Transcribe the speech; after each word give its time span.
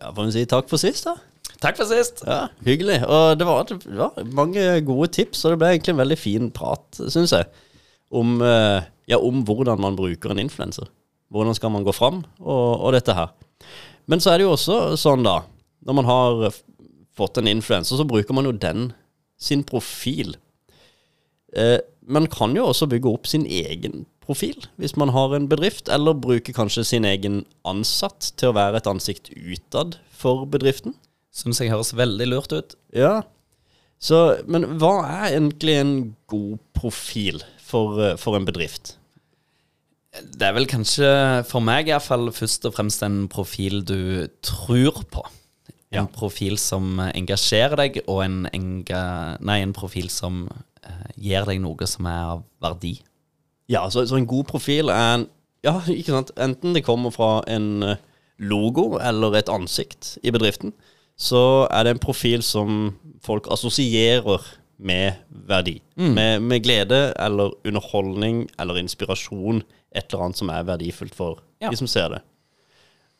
Ja, 0.00 0.12
får 0.16 0.30
vi 0.30 0.32
si 0.38 0.46
takk 0.48 0.70
for 0.70 0.80
sist, 0.80 1.04
da. 1.08 1.16
Takk 1.60 1.76
for 1.76 1.90
sist. 1.90 2.22
Ja, 2.24 2.46
Hyggelig. 2.64 3.02
Og 3.04 3.34
det 3.36 3.46
var, 3.48 3.66
det 3.68 3.98
var 3.98 4.16
mange 4.32 4.64
gode 4.86 5.10
tips, 5.12 5.44
og 5.44 5.52
det 5.52 5.60
ble 5.60 5.74
egentlig 5.74 5.92
en 5.92 6.00
veldig 6.00 6.16
fin 6.16 6.48
prat, 6.56 6.86
syns 7.12 7.34
jeg, 7.36 7.48
om, 8.16 8.38
eh, 8.40 8.80
ja, 9.12 9.20
om 9.20 9.44
hvordan 9.44 9.82
man 9.82 9.98
bruker 9.98 10.32
en 10.32 10.40
influenser. 10.40 10.88
Hvordan 11.30 11.54
skal 11.54 11.74
man 11.74 11.84
gå 11.86 11.92
fram, 11.94 12.22
og, 12.40 12.80
og 12.80 12.94
dette 12.96 13.14
her. 13.14 13.34
Men 14.10 14.24
så 14.24 14.32
er 14.32 14.40
det 14.40 14.48
jo 14.48 14.54
også 14.56 14.80
sånn, 14.98 15.26
da, 15.26 15.42
når 15.86 15.98
man 16.00 16.08
har 16.08 16.48
fått 17.20 17.38
en 17.38 17.50
influenser, 17.50 18.00
så 18.00 18.08
bruker 18.08 18.34
man 18.36 18.48
jo 18.48 18.56
den 18.56 18.90
sin 19.40 19.62
profil. 19.68 20.34
Eh, 21.52 21.76
man 22.08 22.26
kan 22.32 22.56
jo 22.56 22.70
også 22.70 22.88
bygge 22.90 23.12
opp 23.12 23.28
sin 23.28 23.44
egen 23.44 24.06
profil 24.30 24.68
hvis 24.80 24.94
man 25.00 25.10
har 25.14 25.34
en 25.36 25.48
bedrift, 25.50 25.90
eller 25.92 26.14
bruke 26.16 26.54
kanskje 26.56 26.86
sin 26.86 27.04
egen 27.08 27.42
ansatt 27.68 28.30
til 28.38 28.52
å 28.52 28.56
være 28.56 28.80
et 28.80 28.88
ansikt 28.90 29.32
utad 29.34 29.98
for 30.14 30.46
bedriften. 30.50 30.94
Syns 31.34 31.60
jeg 31.62 31.70
høres 31.74 31.92
veldig 31.98 32.26
lurt 32.30 32.54
ut. 32.54 32.72
Ja. 32.96 33.20
Så, 34.00 34.16
men 34.48 34.64
hva 34.80 34.94
er 35.04 35.34
egentlig 35.36 35.76
en 35.76 35.92
god 36.30 36.56
profil 36.78 37.42
for, 37.60 38.00
eh, 38.00 38.16
for 38.18 38.38
en 38.38 38.46
bedrift? 38.48 38.94
Det 40.10 40.42
er 40.42 40.56
vel 40.56 40.66
kanskje, 40.66 41.06
for 41.46 41.62
meg 41.62 41.86
iallfall, 41.92 42.32
først 42.34 42.64
og 42.66 42.74
fremst 42.74 43.04
en 43.06 43.28
profil 43.30 43.84
du 43.86 44.26
tror 44.42 45.04
på. 45.12 45.22
En 45.90 46.00
Ja. 46.00 46.06
profil 46.06 46.56
som 46.58 46.98
engasjerer 46.98 47.76
deg, 47.76 48.00
og 48.08 48.24
en, 48.24 48.40
enga, 48.54 49.36
nei, 49.42 49.60
en 49.62 49.72
profil 49.74 50.08
som 50.10 50.48
eh, 50.82 51.06
gir 51.18 51.46
deg 51.46 51.60
noe 51.62 51.86
som 51.86 52.06
er 52.06 52.24
av 52.34 52.42
verdi. 52.62 52.96
Ja, 53.70 53.84
så, 53.90 54.02
så 54.08 54.18
en 54.18 54.28
god 54.28 54.48
profil 54.50 54.90
er 54.92 55.18
en 55.18 55.28
Ja, 55.64 55.76
ikke 55.92 56.14
sant. 56.14 56.30
Enten 56.40 56.72
det 56.74 56.86
kommer 56.86 57.12
fra 57.12 57.42
en 57.50 57.82
eh, 57.84 57.98
logo 58.40 58.94
eller 58.96 59.34
et 59.36 59.50
ansikt 59.52 60.14
i 60.24 60.32
bedriften, 60.32 60.72
så 61.20 61.66
er 61.68 61.84
det 61.84 61.92
en 61.92 62.00
profil 62.00 62.40
som 62.42 62.94
folk 63.20 63.44
assosierer 63.52 64.40
med 64.80 65.18
verdi. 65.28 65.74
Med, 66.00 66.40
med 66.40 66.62
glede 66.64 67.12
eller 67.20 67.52
underholdning 67.68 68.46
eller 68.58 68.80
inspirasjon. 68.80 69.60
Et 69.92 70.06
eller 70.08 70.24
annet 70.24 70.40
som 70.40 70.48
er 70.48 70.64
verdifullt 70.64 71.14
for 71.14 71.42
Ja. 71.60 71.68
de 71.68 71.76
som 71.76 71.86
ser 71.92 72.08
det. 72.14 72.22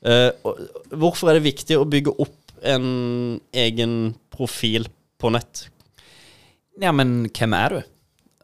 Uh, 0.00 0.32
og, 0.48 0.62
hvorfor 0.96 1.28
er 1.28 1.36
det 1.36 1.44
viktig 1.50 1.76
å 1.76 1.84
bygge 1.84 2.14
opp 2.24 2.54
en 2.64 3.40
egen 3.52 4.14
profil 4.32 4.88
på 5.20 5.28
nett? 5.36 5.66
Ja, 6.80 6.92
men 6.96 7.28
hvem 7.28 7.52
er 7.52 7.74
du? 7.76 7.80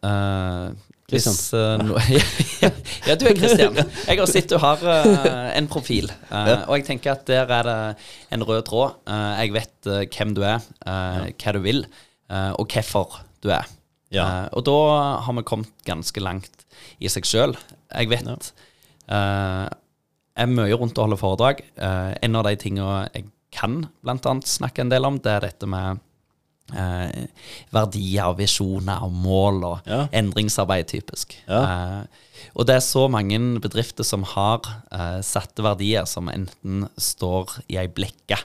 Eh, 0.05 0.69
hvis, 1.07 1.27
Christian. 1.27 1.81
eh, 1.81 1.85
no, 1.87 1.99
ja, 2.65 2.71
ja, 3.07 3.15
du 3.15 3.27
er 3.29 3.37
Kristian. 3.39 3.77
Jeg 3.79 4.19
har 4.19 4.31
sett 4.31 4.51
du 4.51 4.57
har 4.63 4.83
uh, 4.83 5.51
en 5.55 5.69
profil, 5.71 6.11
Uh, 6.27 6.67
og 6.67 6.81
jeg 6.81 6.87
tenker 6.89 7.13
at 7.15 7.25
der 7.29 7.51
er 7.55 7.67
det 7.67 7.77
en 8.35 8.43
rød 8.47 8.65
tråd. 8.67 8.97
Jeg 9.07 9.53
vet 9.55 9.91
hvem 10.17 10.35
du 10.35 10.43
er, 10.47 10.65
hva 10.83 11.55
du 11.55 11.61
vil, 11.63 11.85
og 12.59 12.67
hvorfor 12.67 13.21
du 13.45 13.51
er. 13.55 13.71
Og 14.51 14.65
da 14.67 14.77
har 15.23 15.37
vi 15.39 15.47
kommet 15.47 15.87
ganske 15.87 16.23
langt 16.23 16.67
i 16.99 17.11
seg 17.13 17.29
sjøl. 17.29 17.55
Jeg 17.93 18.11
vet 18.11 18.51
Jeg 19.07 19.71
er 20.43 20.53
mye 20.53 20.77
rundt 20.77 20.99
og 20.99 21.07
holder 21.07 21.23
foredrag. 21.23 21.63
En 21.79 22.39
av 22.39 22.49
de 22.49 22.57
tingene 22.61 23.07
jeg 23.15 23.31
kan 23.55 23.85
blant 24.05 24.27
annet 24.27 24.51
snakke 24.51 24.83
en 24.83 24.93
del 24.93 25.07
om, 25.09 25.21
det 25.23 25.33
er 25.33 25.47
dette 25.47 25.71
med 25.71 26.03
eh, 26.75 27.27
verdier 27.73 28.27
og 28.33 28.39
visjoner 28.39 29.03
og 29.07 29.13
mål 29.13 29.65
og 29.65 29.81
Ja. 29.87 30.07
endringsarbeid, 30.13 30.87
typisk. 30.89 31.37
Ja. 31.49 31.63
Eh, 31.63 32.07
og 32.57 32.67
det 32.67 32.77
er 32.77 32.81
så 32.85 33.09
mange 33.11 33.39
bedrifter 33.61 34.05
som 34.05 34.23
har 34.23 34.61
eh, 34.93 35.21
satte 35.23 35.63
verdier 35.63 36.07
som 36.07 36.29
enten 36.29 36.89
står 36.99 37.61
i 37.69 37.77
ei 37.79 37.87
blekke 37.89 38.39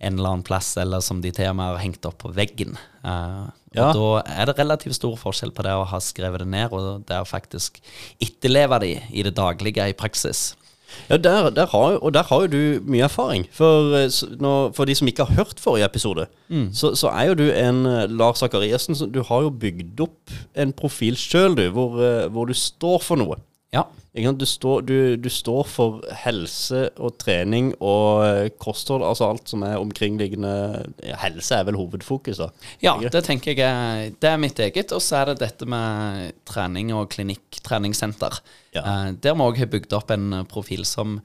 en 0.00 0.14
eller 0.14 0.28
annen 0.30 0.44
plass, 0.46 0.76
eller 0.78 1.00
som 1.02 1.20
de 1.20 1.32
til 1.34 1.48
og 1.50 1.56
med 1.58 1.72
har 1.72 1.80
hengt 1.82 2.06
opp 2.06 2.18
på 2.22 2.34
veggen. 2.34 2.76
Eh, 3.04 3.46
Ja. 3.76 3.90
Og 3.92 3.94
da 4.24 4.32
er 4.40 4.46
det 4.46 4.54
relativt 4.56 4.94
stor 4.96 5.14
forskjell 5.20 5.50
på 5.52 5.62
det 5.62 5.72
å 5.76 5.84
ha 5.84 5.98
skrevet 6.00 6.38
det 6.40 6.46
ned, 6.48 6.72
og 6.72 7.04
det 7.04 7.18
å 7.20 7.26
faktisk 7.28 7.82
etterleve 8.18 8.78
de 8.80 8.94
i 9.12 9.22
det 9.22 9.34
daglige 9.36 9.84
i 9.90 9.92
praksis. 9.92 10.54
Ja, 11.10 11.16
der, 11.16 11.50
der 11.50 11.66
har, 11.66 11.98
og 12.02 12.14
der 12.14 12.22
har 12.22 12.40
jo 12.40 12.46
du 12.46 12.80
mye 12.88 13.04
erfaring. 13.04 13.46
For, 13.52 13.96
når, 14.40 14.72
for 14.76 14.84
de 14.88 14.94
som 14.94 15.08
ikke 15.08 15.24
har 15.24 15.34
hørt 15.34 15.60
forrige 15.60 15.84
episode, 15.84 16.26
så, 16.72 16.94
så 16.94 17.08
er 17.08 17.28
jo 17.30 17.34
du 17.34 17.44
en 17.50 17.86
eh, 17.86 18.06
Lars 18.10 18.38
Zakariassen. 18.38 18.96
Du 19.14 19.22
har 19.22 19.42
jo 19.44 19.50
bygd 19.50 20.00
opp 20.00 20.32
en 20.56 20.72
profil 20.72 21.16
sjøl, 21.16 21.56
du, 21.56 21.68
hvor, 21.70 21.98
eh, 22.00 22.26
hvor 22.32 22.48
du 22.48 22.54
står 22.56 22.98
for 23.04 23.16
noe. 23.20 23.36
Ja. 23.74 23.82
Du, 24.18 24.46
står, 24.48 24.80
du, 24.88 24.94
du 25.20 25.28
står 25.30 25.66
for 25.68 25.98
helse 26.24 26.86
og 26.96 27.18
trening 27.20 27.68
og 27.84 28.22
eh, 28.24 28.46
kosthold, 28.58 29.04
altså 29.06 29.28
alt 29.28 29.52
som 29.52 29.62
er 29.62 29.76
omkringliggende 29.78 30.52
Helse 31.20 31.58
er 31.60 31.66
vel 31.68 31.76
hovedfokus, 31.78 32.40
da. 32.40 32.48
Ja, 32.82 32.96
det 32.98 33.22
tenker 33.28 33.52
jeg 33.54 34.14
det 34.18 34.30
er 34.30 34.40
mitt 34.40 34.58
eget. 34.64 34.94
Og 34.96 35.04
så 35.04 35.20
er 35.20 35.30
det 35.30 35.42
dette 35.44 35.68
med 35.68 36.32
trening 36.48 36.94
og 36.96 37.10
klinikk, 37.12 37.60
treningssenter. 37.62 38.40
Ja. 38.74 38.82
Eh, 38.82 39.12
der 39.22 39.36
må 39.38 39.50
jeg 39.52 39.66
ha 39.66 39.70
bygd 39.76 39.94
opp 40.00 40.10
en 40.16 40.40
profil 40.50 40.82
som 40.88 41.20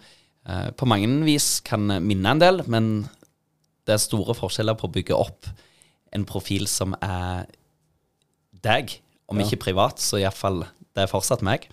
eh, 0.46 0.70
på 0.76 0.86
mange 0.92 1.10
vis 1.26 1.58
kan 1.66 1.88
minne 2.04 2.36
en 2.36 2.44
del, 2.44 2.62
men 2.68 2.92
det 3.88 3.96
er 3.96 4.04
store 4.04 4.36
forskjeller 4.38 4.78
på 4.80 4.92
å 4.92 4.94
bygge 5.00 5.16
opp 5.18 5.48
en 6.14 6.28
profil 6.30 6.68
som 6.70 6.94
er 7.02 7.48
deg. 8.64 9.00
Om 9.32 9.40
Ja. 9.40 9.48
ikke 9.48 9.64
privat, 9.72 10.04
så 10.04 10.20
iallfall 10.20 10.66
det 10.94 11.04
er 11.04 11.12
fortsatt 11.12 11.44
meg. 11.46 11.68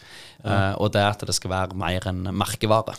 Eh, 0.44 0.74
og 0.80 0.92
det 0.94 1.04
at 1.04 1.24
det 1.28 1.36
skal 1.36 1.52
være 1.52 1.78
mer 1.78 2.06
enn 2.10 2.24
merkevare. 2.32 2.96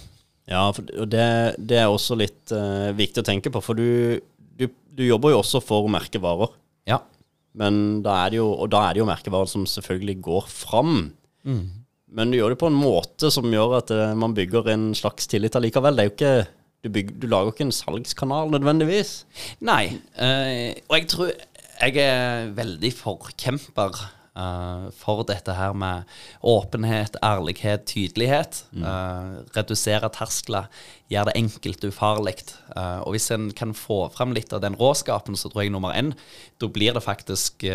Ja, 0.49 0.67
og 0.69 1.07
det, 1.09 1.27
det 1.57 1.79
er 1.79 1.89
også 1.89 2.17
litt 2.19 2.51
uh, 2.51 2.91
viktig 2.97 3.21
å 3.21 3.27
tenke 3.27 3.51
på, 3.53 3.61
for 3.63 3.77
du, 3.77 4.19
du, 4.57 4.65
du 4.67 5.03
jobber 5.05 5.31
jo 5.31 5.41
også 5.43 5.61
for 5.63 5.87
merkevarer. 5.91 6.51
Ja. 6.89 6.99
Men 7.57 8.01
da 8.03 8.17
er 8.23 8.33
det 8.33 8.41
jo, 8.41 8.49
og 8.51 8.71
da 8.73 8.83
er 8.87 8.95
det 8.95 9.03
jo 9.03 9.09
merkevarer 9.09 9.51
som 9.51 9.67
selvfølgelig 9.69 10.17
går 10.25 10.49
fram. 10.51 10.97
Men 12.11 12.31
du 12.31 12.39
gjør 12.39 12.55
det 12.55 12.59
på 12.59 12.71
en 12.71 12.79
måte 12.79 13.31
som 13.31 13.47
gjør 13.47 13.77
at 13.79 13.93
uh, 13.95 14.09
man 14.17 14.35
bygger 14.35 14.73
en 14.73 14.89
slags 14.97 15.29
tillit 15.31 15.55
allikevel. 15.55 15.95
Det 15.95 16.03
er 16.03 16.09
jo 16.09 16.15
ikke, 16.17 16.33
du, 16.81 16.89
bygger, 16.97 17.19
du 17.21 17.29
lager 17.31 17.53
ikke 17.53 17.67
en 17.69 17.77
salgskanal 17.77 18.51
nødvendigvis. 18.51 19.13
Nei, 19.67 19.83
eh, 20.17 20.81
og 20.89 20.97
jeg 20.97 21.07
tror 21.13 21.31
jeg 21.81 22.01
er 22.01 22.51
veldig 22.57 22.91
forkjemper 22.93 24.01
eh, 24.37 24.87
for 24.95 25.23
dette 25.27 25.55
her 25.57 25.75
med 25.77 26.09
åpenhet, 26.41 27.17
ærlighet, 27.23 27.85
tydelighet. 27.89 28.63
Eh, 28.75 29.31
redusere 29.57 30.09
terskler, 30.13 30.69
gjøre 31.11 31.31
det 31.31 31.37
enkelt 31.41 31.87
ufarlig. 31.89 32.37
Uh, 32.71 33.03
og 33.03 33.17
hvis 33.17 33.27
en 33.35 33.49
kan 33.51 33.73
få 33.75 34.05
fram 34.15 34.31
litt 34.31 34.53
av 34.55 34.61
den 34.63 34.77
råskapen, 34.79 35.35
så 35.35 35.49
tror 35.51 35.65
jeg 35.65 35.73
nummer 35.73 35.91
én, 35.91 36.13
da 36.63 36.69
blir 36.71 36.95
det 36.95 37.03
faktisk 37.03 37.65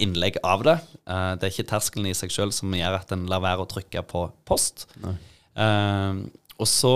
innlegg 0.00 0.38
av 0.40 0.64
det. 0.64 0.78
Det 1.04 1.44
er 1.44 1.52
ikke 1.52 1.68
terskelen 1.74 2.08
i 2.08 2.14
seg 2.16 2.32
sjøl 2.32 2.54
som 2.56 2.72
gjør 2.72 2.96
at 2.96 3.12
en 3.12 3.26
lar 3.28 3.44
være 3.44 3.66
å 3.66 3.68
trykke 3.68 4.00
på 4.08 4.22
post. 4.48 4.86
Og 4.96 6.70
så 6.72 6.94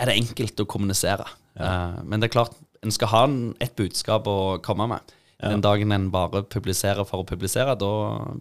er 0.00 0.10
det 0.10 0.18
enkelt 0.18 0.64
å 0.64 0.68
kommunisere. 0.68 1.28
Eh, 1.60 2.02
men 2.04 2.20
det 2.20 2.30
er 2.30 2.36
klart, 2.38 2.56
en 2.80 2.94
skal 2.94 3.12
ha 3.12 3.24
en, 3.28 3.40
et 3.60 3.74
budskap 3.76 4.28
å 4.30 4.58
komme 4.64 4.88
med. 4.90 5.16
Den 5.42 5.62
dagen 5.64 5.92
en 5.92 6.10
bare 6.12 6.42
publiserer 6.44 7.06
for 7.08 7.22
å 7.22 7.26
publisere, 7.28 7.76
da 7.78 7.90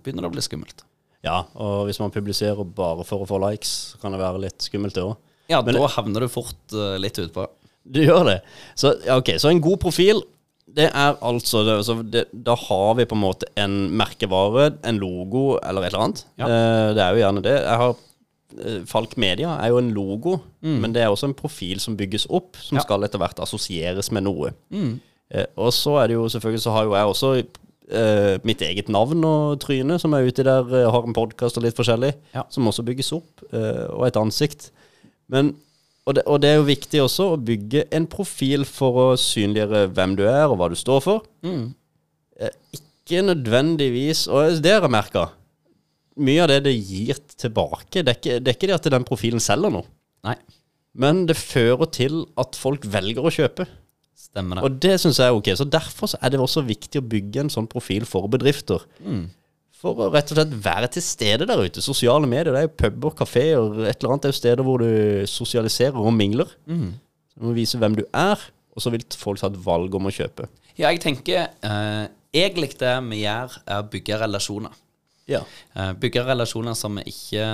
begynner 0.04 0.26
det 0.26 0.32
å 0.32 0.36
bli 0.36 0.42
skummelt. 0.44 0.84
Ja, 1.24 1.42
og 1.56 1.86
hvis 1.90 2.00
man 2.00 2.12
publiserer 2.12 2.64
bare 2.76 3.04
for 3.08 3.24
å 3.24 3.28
få 3.28 3.40
likes, 3.44 3.72
så 3.94 4.00
kan 4.02 4.12
det 4.16 4.20
være 4.22 4.40
litt 4.46 4.60
skummelt 4.64 4.96
det 4.96 5.04
òg. 5.04 5.16
Ja, 5.50 5.62
Men- 5.62 5.76
da 5.76 5.88
havner 5.88 6.22
du 6.22 6.28
fort 6.32 6.76
uh, 6.76 6.98
litt 6.98 7.18
utpå. 7.20 7.48
Du 7.90 8.02
gjør 8.04 8.26
det. 8.26 8.42
Så, 8.76 8.94
ja, 9.06 9.18
okay, 9.18 9.36
så 9.42 9.50
en 9.50 9.62
god 9.62 9.80
profil, 9.82 10.22
det 10.70 10.92
er 10.94 11.16
altså 11.26 11.64
det, 11.66 11.78
så 11.88 11.96
det, 12.06 12.28
Da 12.32 12.54
har 12.56 12.94
vi 13.00 13.06
på 13.10 13.16
en 13.18 13.24
måte 13.24 13.48
en 13.58 13.90
merkevare, 13.98 14.78
en 14.86 15.00
logo 15.02 15.58
eller 15.64 15.82
et 15.88 15.94
eller 15.94 16.04
annet. 16.06 16.26
Ja. 16.38 16.46
Eh, 16.46 16.94
det 16.94 17.02
er 17.04 17.16
jo 17.16 17.24
gjerne 17.24 17.42
det. 17.48 17.56
Jeg 17.64 17.78
har 17.82 17.96
eh, 18.60 18.80
Falk 18.86 19.18
Media 19.18 19.56
er 19.64 19.70
jo 19.74 19.80
en 19.82 19.90
logo, 19.96 20.38
men 20.62 20.94
det 20.94 21.02
er 21.02 21.10
også 21.10 21.26
en 21.32 21.34
profil 21.34 21.80
som 21.80 21.98
bygges 21.98 22.28
opp, 22.30 22.56
som 22.62 22.78
Ja. 22.78 22.84
skal 22.86 23.04
etter 23.04 23.18
hvert 23.18 23.40
assosieres 23.42 24.12
med 24.12 24.24
noe. 24.28 24.54
Eh, 24.72 24.94
og 25.58 25.70
så 25.76 25.98
er 26.02 26.08
det 26.10 26.16
jo 26.18 26.24
selvfølgelig 26.32 26.62
Så 26.64 26.72
har 26.74 26.84
jo 26.88 26.94
jeg 26.98 27.06
også 27.12 27.30
eh, 27.92 28.40
mitt 28.44 28.62
eget 28.66 28.90
navn 28.90 29.24
og 29.26 29.60
tryne, 29.62 30.00
som 30.02 30.14
er 30.14 30.26
ute 30.28 30.44
der, 30.46 30.66
eh, 30.74 30.90
har 30.92 31.06
en 31.06 31.14
podkast 31.14 31.58
og 31.58 31.64
litt 31.66 31.78
forskjellig, 31.78 32.14
Ja. 32.36 32.44
som 32.50 32.68
også 32.70 32.86
bygges 32.86 33.12
opp, 33.14 33.44
eh, 33.54 33.86
og 33.94 34.08
et 34.08 34.18
ansikt. 34.18 34.72
Men 35.30 35.56
og 36.08 36.16
det, 36.16 36.24
og 36.26 36.40
det 36.42 36.50
er 36.50 36.56
jo 36.58 36.64
viktig 36.66 37.02
også 37.04 37.26
å 37.36 37.38
bygge 37.46 37.84
en 37.94 38.08
profil 38.10 38.64
for 38.66 38.94
å 39.14 39.18
synliggjøre 39.20 39.92
hvem 39.94 40.16
du 40.18 40.24
er, 40.26 40.48
og 40.50 40.58
hva 40.58 40.70
du 40.70 40.76
står 40.76 41.02
for. 41.06 41.22
Eh, 41.46 42.50
Ikke 42.74 43.22
nødvendigvis 43.26 44.28
Og 44.30 44.62
det 44.62 44.72
har 44.72 44.82
jeg 44.86 44.92
merka. 44.94 45.30
Mye 46.18 46.42
av 46.44 46.48
det 46.52 46.64
det 46.64 46.74
gir 46.78 47.18
tilbake, 47.38 48.04
det 48.04 48.08
er 48.08 48.18
ikke 48.20 48.40
det, 48.44 48.48
er 48.48 48.58
ikke 48.58 48.68
det 48.70 48.76
at 48.80 48.90
den 48.92 49.04
profilen 49.08 49.40
selger 49.40 49.72
noe. 49.72 49.86
Nei, 50.26 50.36
Men 50.96 51.26
det 51.26 51.38
fører 51.38 51.90
til 51.92 52.26
at 52.38 52.56
folk 52.60 52.82
velger 52.86 53.24
å 53.24 53.32
kjøpe. 53.32 53.68
Stemmer 54.20 54.60
det. 54.60 54.68
Og 54.68 54.80
det 54.84 54.96
syns 55.02 55.20
jeg 55.22 55.32
er 55.32 55.38
ok. 55.38 55.52
Så 55.58 55.68
derfor 55.68 56.12
så 56.12 56.20
er 56.22 56.34
det 56.34 56.42
også 56.44 56.66
viktig 56.68 57.02
å 57.02 57.10
bygge 57.16 57.46
en 57.46 57.54
sånn 57.54 57.70
profil 57.72 58.06
for 58.10 58.30
bedrifter. 58.32 58.84
For 59.80 59.96
å 59.96 60.10
rett 60.12 60.34
og 60.34 60.40
slett 60.40 60.56
være 60.66 60.90
til 60.92 61.06
stede 61.06 61.48
der 61.48 61.62
ute. 61.64 61.84
Sosiale 61.84 62.28
medier, 62.28 62.52
det 62.52 62.62
er 62.62 62.68
jo 62.68 62.76
puber, 62.82 63.16
kafeer, 63.22 63.84
et 63.88 64.02
eller 64.02 64.16
annet. 64.16 64.26
Det 64.26 64.30
er 64.30 64.36
jo 64.36 64.40
steder 64.42 64.68
hvor 64.68 64.84
du 64.84 65.28
sosialiserer 65.32 66.00
og 66.00 66.12
mingler. 66.16 66.52
Så 66.68 67.40
du 67.40 67.48
må 67.48 67.56
vise 67.56 67.80
hvem 67.80 67.96
du 67.96 68.04
er, 68.12 68.44
og 68.76 68.84
så 68.84 68.92
vil 68.94 69.06
folk 69.16 69.40
ta 69.40 69.48
et 69.48 69.60
valg 69.64 69.96
om 69.96 70.10
å 70.10 70.14
kjøpe. 70.14 70.50
Ja, 70.76 70.90
jeg 70.90 71.02
tenker 71.04 71.48
eh, 71.48 72.06
egentlig 72.36 72.74
det 72.80 72.94
vi 73.08 73.24
gjør, 73.24 73.56
er 73.66 73.82
å 73.82 73.90
bygge 73.92 74.20
relasjoner. 74.22 74.76
Ja. 75.30 75.44
Eh, 75.76 75.92
bygge 76.00 76.26
relasjoner 76.28 76.76
som 76.78 77.00
vi 77.00 77.08
ikke 77.12 77.48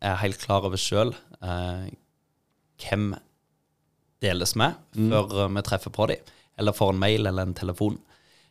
er 0.00 0.20
helt 0.22 0.40
klar 0.42 0.66
over 0.66 0.80
sjøl. 0.80 1.12
Eh, 1.44 1.90
hvem 2.80 3.12
deles 4.22 4.54
med 4.58 4.78
før 4.94 5.48
vi 5.48 5.64
treffer 5.66 5.92
på 5.94 6.08
dem, 6.10 6.32
eller 6.60 6.76
får 6.76 6.94
en 6.94 7.02
mail 7.02 7.26
eller 7.26 7.48
en 7.48 7.56
telefon. 7.56 7.98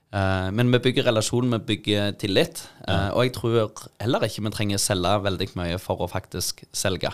Uh, 0.10 0.50
men 0.56 0.71
vi 0.74 0.80
bygger 0.88 1.06
relasjon, 1.06 1.51
vi 1.54 1.60
bygger 1.74 2.16
tillit. 2.18 2.63
Eh, 2.88 3.10
og 3.13 3.27
jeg 3.27 3.36
tror 3.36 3.83
heller 4.01 4.25
ikke 4.25 4.42
vi 4.48 4.51
trenger 4.56 4.81
selge 4.81 5.12
veldig 5.21 5.50
mye 5.60 5.77
for 5.81 6.01
å 6.01 6.10
faktisk 6.10 6.63
selge. 6.74 7.12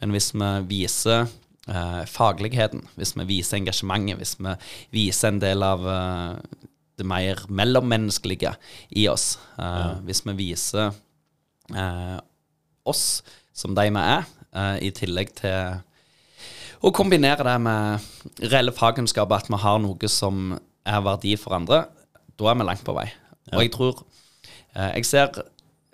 Men 0.00 0.14
hvis 0.14 0.30
vi 0.32 0.48
viser 0.70 1.26
uh, 1.68 2.04
fagligheten, 2.08 2.86
hvis 2.96 3.12
vi 3.18 3.28
viser 3.28 3.60
engasjementet, 3.60 4.16
hvis 4.22 4.36
vi 4.40 4.54
viser 4.94 5.34
en 5.34 5.42
del 5.42 5.66
av 5.66 5.84
eh, 5.92 6.64
det 6.98 7.06
mer 7.06 7.44
mellommenneskelige 7.48 8.54
i 8.98 9.04
oss, 9.10 9.36
ja. 9.58 9.98
hvis 10.06 10.24
vi 10.26 10.34
viser 10.40 10.88
eh, 11.76 12.16
oss 12.88 13.04
som 13.54 13.76
de 13.76 13.86
vi 13.90 14.02
er, 14.02 14.26
eh, 14.52 14.76
i 14.88 14.90
tillegg 14.94 15.34
til 15.38 15.84
å 16.82 16.92
kombinere 16.94 17.44
det 17.46 17.56
med 17.62 18.08
reelle 18.52 18.74
fagkunnskaper, 18.74 19.42
at 19.42 19.50
vi 19.50 19.60
har 19.62 19.80
noe 19.82 20.10
som 20.12 20.52
er 20.88 21.04
verdi 21.04 21.34
for 21.40 21.56
andre, 21.58 21.84
da 22.38 22.50
er 22.50 22.58
vi 22.58 22.66
langt 22.68 22.84
på 22.86 22.94
vei. 22.96 23.08
Og 23.54 23.62
jeg 23.64 23.72
tror 23.74 24.02
eh, 24.76 24.94
Jeg 24.98 25.06
ser 25.08 25.40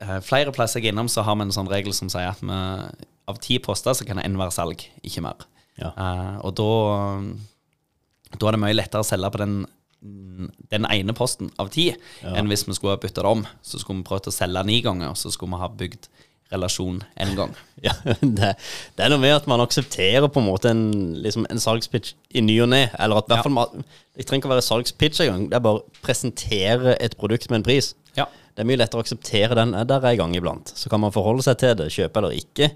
eh, 0.02 0.20
flere 0.26 0.52
plasser 0.54 0.82
jeg 0.82 0.90
er 0.90 0.94
innom, 0.94 1.08
så 1.08 1.24
har 1.24 1.38
vi 1.38 1.46
en 1.46 1.54
sånn 1.54 1.70
regel 1.70 1.94
som 1.96 2.10
sier 2.12 2.32
at 2.32 2.42
vi, 2.42 2.58
av 3.30 3.40
ti 3.40 3.60
poster 3.62 3.96
så 3.96 4.06
kan 4.06 4.20
én 4.20 4.38
være 4.40 4.54
salg, 4.54 4.84
ikke 5.06 5.24
mer. 5.24 5.46
Ja. 5.80 5.94
Eh, 5.94 6.36
og 6.44 6.54
da 6.58 6.70
Da 8.34 8.48
er 8.48 8.56
det 8.56 8.64
mye 8.64 8.74
lettere 8.74 9.04
å 9.04 9.06
selge 9.06 9.30
på 9.30 9.42
den 9.44 9.64
den 10.04 10.84
ene 10.90 11.14
posten 11.16 11.48
av 11.62 11.70
ti, 11.72 11.86
enn 12.20 12.48
hvis 12.50 12.66
vi 12.68 12.74
skulle 12.76 12.96
ha 12.96 13.00
bytta 13.00 13.22
det 13.22 13.30
om. 13.30 13.44
Så 13.64 13.78
skulle 13.80 14.02
vi 14.02 14.08
prøvd 14.10 14.28
å 14.28 14.34
selge 14.34 14.64
ni 14.68 14.82
ganger, 14.84 15.14
og 15.14 15.16
så 15.16 15.30
skulle 15.32 15.54
vi 15.54 15.62
ha 15.62 15.68
bygd 15.80 16.08
relasjon 16.52 17.02
en 17.16 17.36
gang. 17.38 17.54
Ja, 17.84 17.92
det, 18.22 18.54
det 18.96 19.02
er 19.04 19.10
noe 19.12 19.20
med 19.20 19.34
at 19.36 19.44
man 19.50 19.60
aksepterer 19.60 20.24
på 20.32 20.40
en 20.40 20.46
måte 20.46 20.70
en, 20.72 20.84
liksom 21.20 21.44
en 21.52 21.58
salgspitch 21.60 22.14
i 22.32 22.40
ny 22.40 22.54
og 22.64 22.70
ne. 22.72 22.86
Eller 22.96 23.18
at 23.20 23.26
i 23.28 23.34
hvert 23.34 23.44
fall 23.44 23.52
man- 23.52 23.82
Det 24.16 24.24
trenger 24.24 24.40
ikke 24.40 24.48
å 24.48 24.54
være 24.54 24.64
salgspitch 24.64 25.20
engang. 25.20 25.42
Det 25.50 25.58
er 25.58 25.64
bare 25.66 25.82
å 25.82 26.00
presentere 26.06 26.94
et 27.02 27.16
produkt 27.20 27.50
med 27.50 27.58
en 27.60 27.66
pris. 27.66 27.90
Ja. 28.16 28.24
Det 28.54 28.62
er 28.64 28.68
mye 28.70 28.78
lettere 28.80 29.02
å 29.02 29.04
akseptere 29.04 29.58
den 29.58 29.74
er 29.76 29.84
der 29.90 30.06
en 30.14 30.16
gang 30.22 30.36
iblant. 30.38 30.72
Så 30.78 30.88
kan 30.88 31.02
man 31.02 31.12
forholde 31.12 31.44
seg 31.44 31.58
til 31.60 31.74
det, 31.82 31.90
kjøpe 31.92 32.22
eller 32.22 32.38
ikke. 32.38 32.70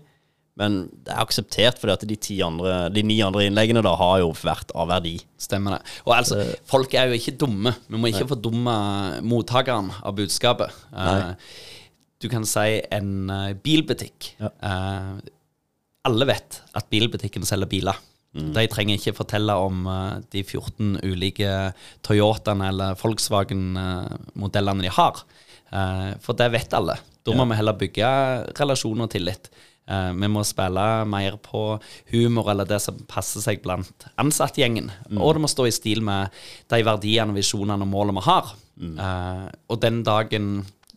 Men 0.59 0.77
det 1.07 1.15
er 1.15 1.23
akseptert 1.23 1.79
fordi 1.81 1.95
at 1.95 2.05
de, 2.11 2.17
ti 2.21 2.37
andre, 2.45 2.89
de 2.93 3.05
ni 3.07 3.21
andre 3.25 3.47
innleggene 3.49 3.81
da 3.87 3.93
har 3.97 4.19
jo 4.25 4.33
vært 4.43 4.75
av 4.77 4.91
verdi. 4.91 5.15
Stemmer 5.41 5.79
det. 5.79 5.81
Og 6.05 6.17
altså, 6.19 6.43
folk 6.69 6.93
er 6.99 7.09
jo 7.09 7.17
ikke 7.21 7.37
dumme. 7.39 7.73
Vi 7.89 7.97
må 7.97 8.11
ikke 8.11 8.27
fordumme 8.35 8.75
mottakeren 9.25 9.93
av 10.03 10.19
budskapet. 10.19 10.75
Eh, 10.93 11.31
du 12.19 12.29
kan 12.31 12.47
si 12.49 12.81
en 12.95 13.31
eh, 13.31 13.55
bilbutikk. 13.63 14.33
Ja. 14.41 14.53
Eh, 14.63 15.17
alle 16.09 16.29
vet 16.31 16.63
at 16.79 16.89
bilbutikken 16.91 17.47
selger 17.47 17.71
biler. 17.71 17.99
De 18.39 18.63
trenger 18.71 18.99
ikke 18.99 19.17
fortelle 19.17 19.55
om 19.57 19.87
uh, 19.89 20.21
de 20.31 20.45
14 20.45 21.01
ulike 21.03 21.49
Toyotaene 22.07 22.69
eller 22.71 22.99
Volkswagen-modellene 23.01 24.85
de 24.85 24.93
har. 24.95 25.23
Uh, 25.73 26.13
for 26.23 26.39
det 26.39 26.51
vet 26.55 26.77
alle. 26.77 26.99
Da 27.27 27.35
må 27.37 27.49
vi 27.49 27.59
heller 27.59 27.77
bygge 27.81 28.11
relasjon 28.61 29.03
og 29.05 29.11
tillit. 29.13 29.51
Uh, 29.91 30.13
vi 30.13 30.31
må 30.31 30.45
spille 30.47 30.85
mer 31.09 31.41
på 31.43 31.65
humor 32.13 32.53
eller 32.53 32.69
det 32.69 32.79
som 32.85 33.01
passer 33.11 33.43
seg 33.43 33.65
blant 33.65 34.07
ansattgjengen. 34.21 34.93
Og 35.17 35.35
det 35.35 35.45
må 35.45 35.51
stå 35.51 35.67
i 35.67 35.75
stil 35.75 36.05
med 36.07 36.31
de 36.71 36.83
verdiene, 36.87 37.37
visjonene 37.37 37.89
og 37.89 37.93
målene 37.97 38.21
vi 38.21 38.29
har. 38.29 38.55
Eh, 38.79 39.47
og 39.67 39.81
den 39.83 40.03
dagen 40.07 40.51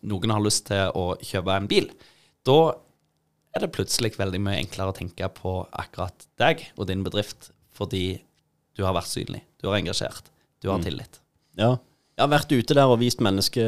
noen 0.04 0.34
har 0.34 0.42
lyst 0.44 0.66
til 0.70 0.90
å 0.98 1.12
kjøpe 1.22 1.56
en 1.58 1.68
bil, 1.72 1.90
da 2.48 2.58
er 3.56 3.66
det 3.66 3.72
plutselig 3.76 4.14
veldig 4.18 4.40
mye 4.42 4.62
enklere 4.64 4.94
å 4.94 4.96
tenke 4.98 5.28
på 5.36 5.58
akkurat 5.76 6.28
deg 6.40 6.64
og 6.78 6.88
din 6.90 7.04
bedrift, 7.04 7.52
fordi 7.76 8.22
du 8.78 8.86
har 8.88 8.96
vært 8.96 9.12
synlig, 9.12 9.42
du 9.62 9.68
har 9.68 9.78
engasjert, 9.82 10.30
du 10.64 10.70
har 10.72 10.80
tillit. 10.84 11.20
Ja. 11.60 11.76
Jeg 12.16 12.24
har 12.24 12.32
vært 12.32 12.52
ute 12.54 12.76
der 12.78 12.88
og 12.92 13.00
vist 13.02 13.20
menneske, 13.24 13.64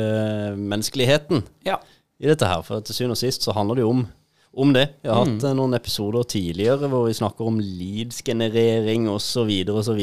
menneskeligheten 0.55 1.43
Ja. 1.67 1.79
i 2.19 2.27
dette 2.29 2.47
her. 2.47 2.61
For 2.63 2.79
til 2.81 2.95
syvende 2.95 3.17
og 3.17 3.21
sist 3.21 3.43
så 3.43 3.53
handler 3.55 3.75
det 3.79 3.83
jo 3.85 3.89
om, 3.89 4.03
om 4.55 4.73
det. 4.75 4.85
Jeg 5.03 5.11
har 5.11 5.25
hatt 5.25 5.43
eh, 5.49 5.55
noen 5.57 5.73
episoder 5.75 6.23
tidligere 6.29 6.87
hvor 6.91 7.07
vi 7.07 7.15
snakker 7.17 7.47
om 7.49 7.59
leads-generering 7.59 9.09
osv. 9.11 9.49
osv. 9.73 10.01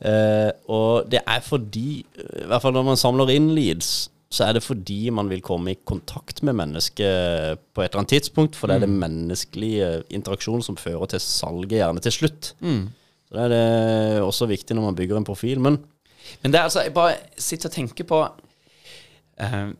Eh, 0.00 0.50
og 0.72 1.10
det 1.12 1.20
er 1.26 1.40
fordi, 1.44 2.00
i 2.00 2.46
hvert 2.48 2.62
fall 2.64 2.72
når 2.74 2.86
man 2.90 3.00
samler 3.00 3.30
inn 3.36 3.50
leads, 3.56 4.08
så 4.30 4.44
er 4.46 4.54
det 4.54 4.62
fordi 4.62 5.10
man 5.10 5.28
vil 5.30 5.40
komme 5.42 5.72
i 5.72 5.78
kontakt 5.88 6.42
med 6.46 6.54
mennesket 6.54 7.58
på 7.74 7.82
et 7.82 7.88
eller 7.90 8.04
annet 8.04 8.12
tidspunkt. 8.14 8.54
For 8.56 8.70
det 8.70 8.76
er 8.76 8.84
det 8.84 8.92
menneskelige 8.94 9.88
interaksjonen 10.14 10.62
som 10.62 10.78
fører 10.78 11.10
til 11.10 11.20
salget, 11.24 11.80
gjerne 11.80 12.00
til 12.04 12.14
slutt. 12.14 12.52
Så 12.60 13.34
det 13.34 13.42
er 13.44 13.50
det 13.54 14.22
også 14.22 14.46
viktig 14.50 14.76
når 14.78 14.86
man 14.90 14.98
bygger 14.98 15.18
en 15.18 15.26
profil. 15.26 15.60
Men 15.60 15.80
Men 16.42 16.52
det 16.52 16.60
er 16.60 16.62
altså, 16.68 16.82
jeg 16.86 16.94
bare 16.94 17.16
sitter 17.38 17.68
og 17.68 17.74
tenker 17.74 18.04
på 18.04 18.20
eh, 19.40 19.70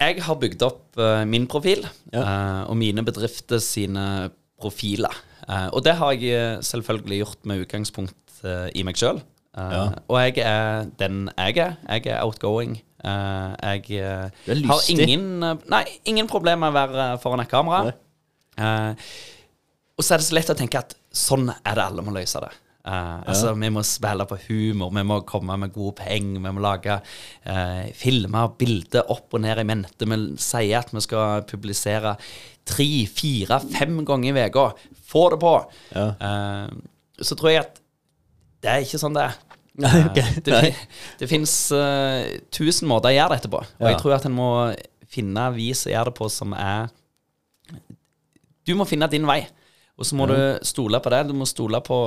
Jeg 0.00 0.22
har 0.22 0.34
bygd 0.38 0.62
opp 0.62 0.98
eh, 0.98 1.24
min 1.26 1.46
profil 1.50 1.82
eh, 2.12 2.62
og 2.68 2.76
mine 2.76 3.02
bedrifter 3.02 3.58
sine 3.58 4.30
profiler. 4.60 5.14
Eh, 5.48 5.66
og 5.72 5.82
det 5.84 5.96
har 5.98 6.12
jeg 6.12 6.30
eh, 6.30 6.60
selvfølgelig 6.62 7.18
gjort 7.24 7.46
med 7.46 7.64
utgangspunkt 7.64 8.44
eh, 8.44 8.68
i 8.74 8.84
meg 8.86 8.94
sjøl. 9.00 9.18
Og 9.58 10.18
jeg 10.22 10.38
er 10.46 10.86
den 11.00 11.24
jeg 11.36 11.56
er. 11.58 11.74
Jeg 11.88 12.06
er 12.06 12.22
outgoing. 12.22 12.76
Eh, 13.04 13.78
jeg 13.78 14.00
eh, 14.02 14.62
har 14.66 14.86
ingen, 14.90 15.26
eh, 15.46 15.66
nei, 15.70 15.84
ingen 16.10 16.30
problemer 16.30 16.72
med 16.72 16.74
å 16.74 16.78
være 16.78 17.10
foran 17.22 17.44
et 17.44 17.50
kamera. 17.50 17.94
Og 19.98 20.06
så 20.06 20.14
er 20.14 20.22
det 20.22 20.28
så 20.28 20.38
lett 20.38 20.50
å 20.54 20.58
tenke 20.58 20.80
at 20.80 20.96
sånn 21.14 21.48
er 21.50 21.78
det 21.78 21.84
alle 21.84 22.04
må 22.06 22.14
løse 22.14 22.42
det. 22.42 22.52
Eh, 22.88 23.16
altså, 23.28 23.52
Vi 23.58 23.70
må 23.74 23.82
spille 23.86 24.26
på 24.28 24.38
humor, 24.46 24.92
vi 24.94 25.04
må 25.06 25.20
komme 25.28 25.56
med 25.60 25.74
gode 25.74 25.96
penger, 26.00 26.40
vi 26.40 26.52
må 26.54 26.62
lage 26.62 27.00
uh, 27.02 27.88
filmer, 27.96 28.54
bilder 28.58 29.10
opp 29.12 29.34
og 29.36 29.42
ned 29.44 29.60
i 29.60 29.66
mente. 29.68 30.08
Vi 30.08 30.20
sier 30.40 30.78
at 30.80 30.94
vi 30.94 31.02
skal 31.04 31.44
publisere 31.48 32.14
tre, 32.68 32.88
fire, 33.10 33.60
fem 33.74 34.00
ganger 34.08 34.38
i 34.38 34.46
uka. 34.48 34.70
Få 35.08 35.28
det 35.34 35.42
på! 35.42 35.52
Ja. 35.92 36.08
Uh, 36.22 37.20
så 37.20 37.36
tror 37.36 37.52
jeg 37.52 37.66
at 37.66 37.80
det 38.62 38.70
er 38.72 38.86
ikke 38.86 39.00
sånn 39.02 39.16
det 39.16 39.26
er. 39.28 39.38
Nei. 39.78 39.90
Eh, 40.18 40.30
det, 40.42 40.52
Nei. 40.52 40.60
fin- 40.72 41.18
det 41.20 41.28
fins 41.30 41.52
tusen 42.54 42.88
måter 42.90 43.12
å 43.12 43.16
gjøre 43.16 43.36
dette 43.36 43.50
på. 43.52 43.60
Og 43.62 43.84
Ja. 43.84 43.92
jeg 43.92 44.00
tror 44.02 44.14
at 44.16 44.26
en 44.26 44.34
må 44.34 44.48
finne 45.08 45.44
vis 45.54 45.84
å 45.86 45.92
gjøre 45.92 46.10
det 46.10 46.16
på 46.18 46.28
som 46.30 46.52
er 46.58 46.88
Du 48.66 48.74
må 48.76 48.84
finne 48.88 49.08
din 49.08 49.24
vei, 49.26 49.46
og 49.96 50.04
så 50.04 50.14
må 50.18 50.26
du 50.28 50.36
stole 50.66 50.98
på 51.00 51.10
det. 51.14 51.22
Du 51.30 51.32
må 51.38 51.46
stole 51.48 51.80
på 51.80 51.98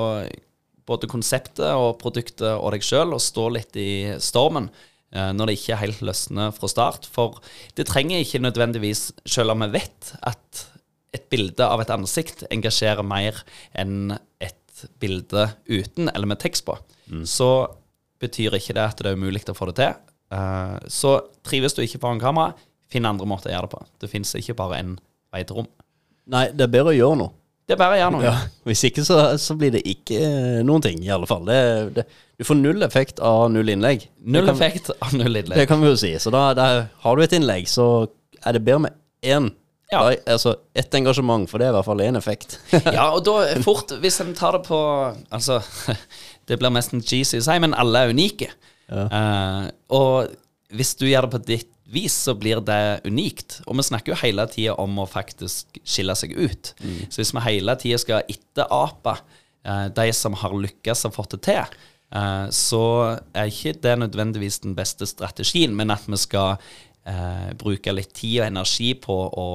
både 0.85 1.07
konseptet 1.09 1.65
og 1.73 1.97
produktet 2.01 2.51
og 2.53 2.71
deg 2.75 2.83
sjøl, 2.85 3.13
og 3.15 3.21
stå 3.23 3.47
litt 3.55 3.75
i 3.81 4.13
stormen 4.21 4.67
eh, 5.13 5.31
når 5.33 5.47
det 5.49 5.55
ikke 5.57 5.79
helt 5.81 6.01
løsner 6.05 6.51
fra 6.53 6.69
start. 6.69 7.07
For 7.09 7.39
det 7.77 7.87
trenger 7.89 8.21
ikke 8.21 8.43
nødvendigvis, 8.43 9.07
selv 9.25 9.55
om 9.55 9.63
vi 9.65 9.71
vet 9.79 10.13
at 10.21 10.65
et 11.17 11.25
bilde 11.33 11.65
av 11.65 11.81
et 11.83 11.89
ansikt 11.91 12.45
engasjerer 12.53 13.03
mer 13.03 13.41
enn 13.75 14.13
et 14.39 14.85
bilde 15.01 15.49
uten 15.67 16.07
eller 16.13 16.29
med 16.29 16.39
tekst 16.41 16.63
på, 16.65 16.77
så 17.27 17.51
betyr 18.21 18.57
ikke 18.57 18.75
det 18.77 18.85
at 18.85 19.01
det 19.01 19.11
er 19.11 19.19
umulig 19.19 19.43
å 19.49 19.57
få 19.57 19.69
det 19.71 19.77
til. 19.81 19.99
Uh, 20.31 20.77
så 20.87 21.17
trives 21.43 21.75
du 21.75 21.83
ikke 21.83 21.99
foran 21.99 22.21
kamera, 22.21 22.55
finn 22.91 23.07
andre 23.07 23.27
måter 23.27 23.51
å 23.51 23.55
gjøre 23.55 23.67
det 23.67 23.75
på. 23.75 23.85
Det 24.03 24.11
fins 24.11 24.33
ikke 24.39 24.57
bare 24.59 24.79
én 24.79 24.97
vei 25.33 25.43
til 25.47 25.61
rom. 25.61 25.69
Nei, 26.31 26.47
det 26.55 26.67
er 26.67 26.73
bedre 26.73 26.93
å 26.93 26.97
gjøre 26.97 27.19
noe. 27.23 27.35
Det 27.67 27.75
er 27.77 27.79
bare 27.79 27.95
å 27.95 27.99
gjøre 28.01 28.13
noe. 28.17 28.23
Ja, 28.25 28.33
Hvis 28.67 28.81
ikke 28.87 29.03
så, 29.07 29.17
så 29.39 29.55
blir 29.59 29.71
det 29.75 29.83
ikke 29.87 30.17
eh, 30.19 30.59
noen 30.67 30.83
ting, 30.83 30.99
i 31.05 31.11
alle 31.13 31.27
fall. 31.29 31.45
Det, 31.47 31.59
det, 31.95 32.05
du 32.39 32.43
får 32.47 32.57
null 32.59 32.83
effekt 32.83 33.21
av 33.23 33.45
null 33.53 33.71
innlegg. 33.71 34.07
Null 34.27 34.49
kan, 34.49 34.57
effekt 34.57 34.91
av 34.97 35.15
null 35.15 35.39
innlegg. 35.39 35.55
Det 35.61 35.67
kan 35.69 35.79
vi 35.83 35.91
jo 35.91 35.99
si. 35.99 36.11
Så 36.19 36.33
da, 36.33 36.49
da 36.57 36.67
har 37.05 37.17
du 37.17 37.23
et 37.23 37.35
innlegg, 37.37 37.69
så 37.71 37.87
er 38.43 38.57
det 38.57 38.63
bedre 38.65 38.87
med 38.87 38.97
én. 39.23 39.51
Ja. 39.91 40.03
Da, 40.03 40.33
altså 40.33 40.55
ett 40.75 40.93
engasjement, 40.95 41.47
for 41.51 41.59
det 41.59 41.67
er 41.67 41.73
i 41.73 41.77
hvert 41.77 41.87
fall 41.87 42.03
én 42.03 42.19
effekt. 42.19 42.57
Ja, 42.95 43.09
og 43.11 43.23
da 43.27 43.37
fort, 43.63 43.91
hvis 44.03 44.19
en 44.23 44.31
tar 44.37 44.55
det 44.55 44.63
på 44.67 44.79
Altså, 45.31 45.61
det 46.51 46.59
blir 46.59 46.73
nesten 46.75 46.99
cheesy 46.99 47.39
å 47.39 47.45
si, 47.47 47.57
men 47.63 47.75
alle 47.79 48.03
er 48.03 48.11
unike. 48.11 48.51
Eh, 48.91 49.67
og 49.95 50.33
hvis 50.75 50.95
du 50.99 51.07
gjør 51.07 51.27
det 51.27 51.35
på 51.35 51.43
ditt 51.47 51.69
vis, 51.91 52.15
så 52.27 52.35
blir 52.37 52.61
det 52.63 53.01
unikt. 53.07 53.59
Og 53.67 53.77
vi 53.79 53.85
snakker 53.87 54.13
jo 54.13 54.19
hele 54.21 54.47
tida 54.51 54.75
om 54.79 54.99
å 55.01 55.09
faktisk 55.09 55.81
skille 55.83 56.15
seg 56.15 56.35
ut. 56.37 56.73
Så 57.09 57.21
hvis 57.21 57.33
vi 57.35 57.45
hele 57.47 57.75
tida 57.79 57.99
skal 58.01 58.27
etterape 58.31 59.17
uh, 59.19 59.87
de 59.91 60.07
som 60.15 60.37
har 60.39 60.55
lykkes 60.55 61.03
og 61.09 61.17
fått 61.17 61.35
det 61.35 61.41
til, 61.49 61.75
uh, 62.15 62.47
så 62.55 62.83
er 63.35 63.51
ikke 63.51 63.75
det 63.83 63.97
nødvendigvis 64.05 64.61
den 64.63 64.77
beste 64.77 65.07
strategien, 65.09 65.75
men 65.75 65.91
at 65.91 66.07
vi 66.07 66.19
skal 66.21 66.63
eh, 67.07 67.51
bruke 67.57 67.93
litt 67.95 68.13
tid 68.17 68.41
og 68.41 68.47
energi 68.47 68.91
på 68.99 69.15
å 69.15 69.47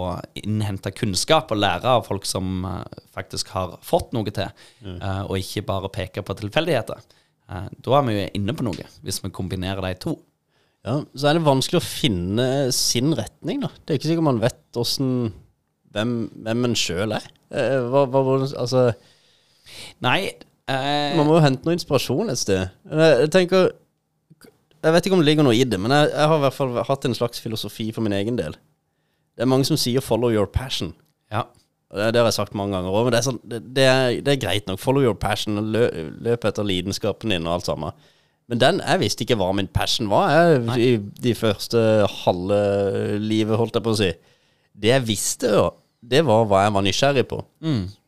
innhente 0.42 0.92
kunnskap 0.94 1.52
og 1.54 1.60
lære 1.62 1.96
av 1.98 2.06
folk 2.08 2.26
som 2.28 2.64
eh, 2.68 3.02
faktisk 3.16 3.52
har 3.54 3.76
fått 3.86 4.14
noe 4.16 4.32
til, 4.34 4.50
eh, 4.96 5.22
og 5.26 5.38
ikke 5.40 5.66
bare 5.68 5.92
peke 5.94 6.24
på 6.26 6.38
tilfeldigheter. 6.40 7.02
Eh, 7.50 7.68
da 7.70 7.98
er 7.98 8.06
vi 8.08 8.16
jo 8.16 8.30
inne 8.40 8.56
på 8.56 8.66
noe, 8.66 8.88
hvis 9.06 9.22
vi 9.24 9.34
kombinerer 9.34 9.84
de 9.86 9.94
to. 10.02 10.16
Ja, 10.86 11.00
så 11.18 11.28
er 11.28 11.38
det 11.38 11.46
vanskelig 11.46 11.80
å 11.80 11.86
finne 11.86 12.48
sin 12.74 13.14
retning, 13.18 13.64
da. 13.64 13.72
Det 13.82 13.94
er 13.94 14.00
ikke 14.00 14.10
sikkert 14.12 14.28
man 14.28 14.42
vet 14.42 14.60
hvordan, 14.76 15.14
hvem, 15.94 16.12
hvem 16.46 16.68
en 16.68 16.76
sjøl 16.78 17.16
er. 17.16 17.26
Eh, 17.50 17.78
hva, 17.90 18.06
hva, 18.10 18.40
altså, 18.46 18.90
Nei 20.02 20.20
eh, 20.70 21.16
man 21.18 21.26
må 21.26 21.36
jo 21.38 21.42
hente 21.42 21.66
noe 21.66 21.74
inspirasjon 21.74 22.30
et 22.30 22.38
sted. 22.38 22.70
Jeg 22.86 23.30
tenker 23.34 23.72
Jeg 24.86 24.94
vet 24.94 25.06
ikke 25.08 25.16
om 25.18 25.22
det 25.22 25.26
ligger 25.26 25.46
noe 25.46 25.56
i 25.56 25.64
det, 25.66 25.78
men 25.82 25.90
jeg, 25.90 26.10
jeg 26.12 26.30
har 26.30 26.38
i 26.38 26.44
hvert 26.44 26.54
fall 26.54 26.76
hatt 26.86 27.06
en 27.08 27.16
slags 27.18 27.42
filosofi 27.42 27.88
for 27.94 28.06
min 28.06 28.14
egen 28.14 28.38
del. 28.38 28.54
Det 29.36 29.42
er 29.44 29.50
mange 29.50 29.66
som 29.68 29.78
sier 29.80 30.04
'follow 30.04 30.30
your 30.30 30.46
passion'. 30.46 30.94
Ja. 31.32 31.42
Det, 31.90 32.12
det 32.14 32.20
har 32.20 32.28
jeg 32.30 32.38
sagt 32.38 32.54
mange 32.54 32.76
ganger 32.76 32.94
òg, 32.94 33.06
men 33.06 33.14
det 33.14 33.18
er, 33.18 33.26
sånn, 33.26 33.40
det, 33.42 33.60
det, 33.74 33.86
er, 33.86 34.20
det 34.22 34.32
er 34.32 34.42
greit 34.42 34.68
nok. 34.70 34.78
Follow 34.82 35.02
your 35.02 35.14
passion, 35.18 35.58
lø, 35.74 35.88
løp 36.22 36.46
etter 36.46 36.66
lidenskapen 36.66 37.34
din 37.34 37.46
og 37.46 37.58
alt 37.58 37.68
sammen. 37.68 38.06
Men 38.46 38.62
den, 38.62 38.80
jeg 38.80 39.02
visste 39.02 39.26
ikke 39.26 39.38
hva 39.40 39.50
min 39.54 39.70
passion 39.70 40.10
var 40.10 40.30
jeg, 40.30 40.62
i 40.78 40.90
de 41.22 41.34
første 41.34 41.80
halve 42.22 42.60
livet, 43.18 43.58
holdt 43.58 43.78
jeg 43.78 43.86
på 43.86 43.94
å 43.94 43.98
si. 43.98 44.12
Det 44.76 44.92
jeg 44.92 45.06
visste, 45.08 45.50
jo, 45.50 45.66
det 46.10 46.22
var 46.26 46.46
hva 46.48 46.64
jeg 46.64 46.74
var 46.76 46.84
nysgjerrig 46.86 47.24
på. 47.30 47.40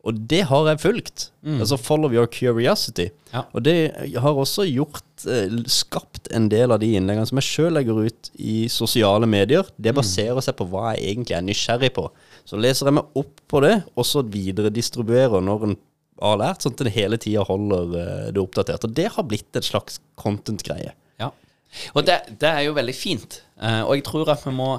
Og 0.09 0.21
det 0.31 0.41
har 0.49 0.69
jeg 0.71 0.81
fulgt. 0.81 1.25
Altså 1.59 1.77
follow 1.81 2.13
your 2.15 2.29
curiosity. 2.33 3.09
Ja. 3.33 3.43
Og 3.53 3.65
det 3.67 3.75
har 4.17 4.39
også 4.41 4.65
gjort 4.69 5.27
eh, 5.29 5.53
skapt 5.69 6.31
en 6.35 6.47
del 6.53 6.73
av 6.73 6.81
de 6.81 6.95
innleggene 6.97 7.29
som 7.29 7.41
jeg 7.41 7.49
sjøl 7.49 7.77
legger 7.77 8.07
ut 8.07 8.31
i 8.39 8.63
sosiale 8.73 9.29
medier. 9.29 9.69
Det 9.77 9.93
baserer 9.97 10.41
seg 10.45 10.57
på 10.57 10.69
hva 10.71 10.95
jeg 10.95 11.11
egentlig 11.13 11.37
er 11.37 11.45
nysgjerrig 11.45 11.93
på. 11.99 12.07
Så 12.49 12.61
leser 12.61 12.89
jeg 12.89 12.99
meg 13.01 13.21
opp 13.21 13.43
på 13.51 13.61
det, 13.67 13.75
og 13.99 14.09
så 14.09 14.25
videre 14.25 14.73
distribuerer 14.73 15.45
når 15.45 15.69
en 15.69 15.77
har 16.23 16.41
lært, 16.41 16.65
sånn 16.65 16.75
at 16.75 16.81
en 16.83 16.95
hele 16.95 17.19
tida 17.21 17.45
holder 17.47 17.99
eh, 17.99 18.25
det 18.33 18.43
oppdatert. 18.43 18.89
Og 18.89 18.97
det 18.97 19.11
har 19.15 19.29
blitt 19.29 19.59
et 19.59 19.67
slags 19.67 20.01
content-greie. 20.19 20.95
Ja. 21.21 21.33
Og 21.95 22.07
det, 22.09 22.23
det 22.41 22.49
er 22.49 22.65
jo 22.67 22.77
veldig 22.79 22.97
fint. 22.97 23.43
Eh, 23.61 23.83
og 23.85 23.97
jeg 23.99 24.07
tror 24.09 24.33
at 24.33 24.45
vi 24.47 24.55
må 24.57 24.77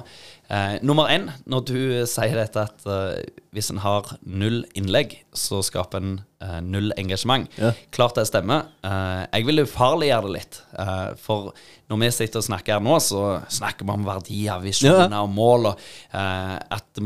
eh, 0.50 0.76
Nummer 0.86 1.08
én, 1.12 1.28
når 1.50 1.62
du 1.68 1.76
sier 2.10 2.34
dette 2.38 2.62
at 2.66 2.86
eh, 2.90 3.22
hvis 3.54 3.70
en 3.72 3.80
har 3.82 4.12
null 4.22 4.60
innlegg, 4.78 5.16
så 5.34 5.60
skaper 5.66 6.02
en 6.02 6.12
eh, 6.42 6.58
null 6.66 6.92
engasjement. 7.00 7.48
Ja. 7.58 7.72
Klart 7.94 8.18
det 8.18 8.26
stemmer. 8.30 8.68
Eh, 8.86 9.22
jeg 9.38 9.46
vil 9.48 9.64
ufarliggjøre 9.64 10.26
det 10.28 10.34
litt. 10.36 10.60
Eh, 10.78 11.10
for 11.22 11.52
når 11.90 12.02
vi 12.04 12.10
sitter 12.14 12.42
og 12.42 12.48
snakker 12.50 12.76
her 12.76 12.84
nå, 12.86 12.98
så 13.02 13.24
snakker 13.50 13.88
vi 13.88 13.96
om 13.96 14.06
verdier, 14.06 14.60
visjoner 14.62 15.16
og 15.22 15.32
mål, 15.34 15.70
og 15.72 15.86
eh, 16.12 16.56
at 16.78 17.02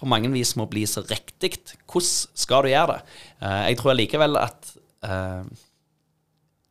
på 0.00 0.08
mange 0.08 0.30
vis 0.32 0.54
må 0.56 0.64
bli 0.70 0.86
så 0.88 1.02
riktig. 1.04 1.58
Hvordan 1.90 2.38
skal 2.44 2.64
du 2.64 2.70
gjøre 2.72 2.94
det? 2.94 3.00
Jeg 3.44 3.76
tror 3.80 3.90
allikevel 3.92 4.38
at 4.40 4.70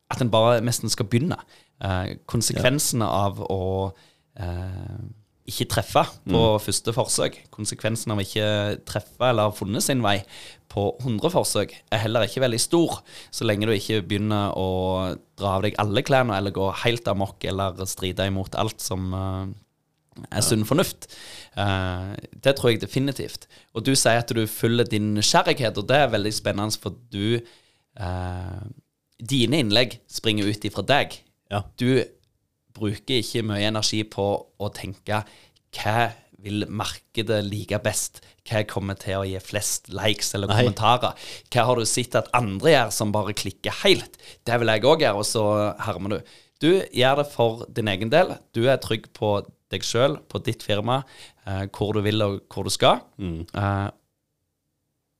at 0.10 0.24
en 0.24 0.32
bare 0.34 0.56
nesten 0.66 0.90
skal 0.90 1.06
begynne. 1.10 1.38
Konsekvensene 2.30 3.06
av 3.06 3.38
å 3.46 3.60
ikke 5.50 5.68
treffe 5.74 6.04
på 6.30 6.42
første 6.64 6.94
forsøk, 6.96 7.38
konsekvensen 7.54 8.14
av 8.14 8.22
ikke 8.24 8.48
treffe 8.88 9.30
eller 9.30 9.50
ha 9.50 9.56
funnet 9.56 9.86
sin 9.86 10.04
vei 10.06 10.20
på 10.70 10.84
100 11.02 11.32
forsøk, 11.34 11.74
er 11.90 12.04
heller 12.04 12.28
ikke 12.28 12.44
veldig 12.44 12.60
stor, 12.62 13.00
så 13.34 13.48
lenge 13.48 13.66
du 13.68 13.74
ikke 13.74 14.04
begynner 14.06 14.54
å 14.58 14.68
dra 15.40 15.56
av 15.58 15.66
deg 15.66 15.78
alle 15.82 16.04
klærne 16.06 16.38
eller 16.38 16.54
gå 16.54 16.68
helt 16.84 17.10
amok 17.10 17.48
eller 17.50 17.80
stride 17.90 18.28
imot 18.30 18.58
alt 18.60 18.84
som 18.84 19.10
eh, 19.18 19.56
er 20.30 20.46
sunn 20.46 20.68
fornuft. 20.70 21.10
Eh, 21.58 22.12
det 22.44 22.56
tror 22.58 22.74
jeg 22.74 22.84
definitivt. 22.84 23.48
Og 23.74 23.88
du 23.88 23.96
sier 23.96 24.22
at 24.22 24.36
du 24.36 24.44
følger 24.50 24.92
din 24.92 25.14
nysgjerrighet, 25.18 25.80
og 25.80 25.90
det 25.90 26.04
er 26.04 26.14
veldig 26.14 26.36
spennende, 26.36 26.78
for 26.82 26.98
du 27.14 27.40
eh, 27.40 28.62
Dine 29.20 29.58
innlegg 29.60 29.98
springer 30.08 30.48
ut 30.48 30.64
ifra 30.64 30.80
deg. 30.88 31.18
Ja. 31.52 31.60
Du 31.76 31.90
bruker 32.80 33.20
ikke 33.22 33.46
mye 33.48 33.68
energi 33.70 34.02
på 34.08 34.26
å 34.60 34.72
tenke 34.76 35.24
hva 35.78 36.10
vil 36.40 36.66
markedet 36.72 37.42
like 37.46 37.78
best? 37.84 38.22
Hva 38.48 38.64
kommer 38.70 38.98
til 39.00 39.20
å 39.20 39.28
gi 39.28 39.40
flest 39.44 39.92
likes 39.94 40.32
eller 40.38 40.50
Nei. 40.50 40.64
kommentarer? 40.64 41.18
Hva 41.52 41.66
har 41.68 41.80
du 41.80 41.86
sett 41.90 42.16
at 42.18 42.32
andre 42.38 42.74
gjør 42.74 42.94
som 42.96 43.14
bare 43.14 43.36
klikker 43.38 43.76
helt? 43.84 44.18
Det 44.48 44.60
vil 44.62 44.72
jeg 44.74 44.86
òg 44.88 45.06
gjøre, 45.06 45.22
og 45.22 45.28
så 45.28 45.44
hermer 45.86 46.16
du. 46.16 46.36
Du 46.60 46.72
gjør 46.96 47.22
det 47.22 47.28
for 47.32 47.66
din 47.72 47.92
egen 47.92 48.12
del. 48.12 48.34
Du 48.56 48.66
er 48.68 48.82
trygg 48.82 49.12
på 49.16 49.38
deg 49.70 49.86
sjøl, 49.86 50.18
på 50.32 50.42
ditt 50.44 50.64
firma, 50.66 51.04
eh, 51.46 51.68
hvor 51.76 51.94
du 51.94 52.02
vil 52.06 52.24
og 52.26 52.40
hvor 52.50 52.66
du 52.66 52.74
skal. 52.74 53.04
Eh, 53.54 53.90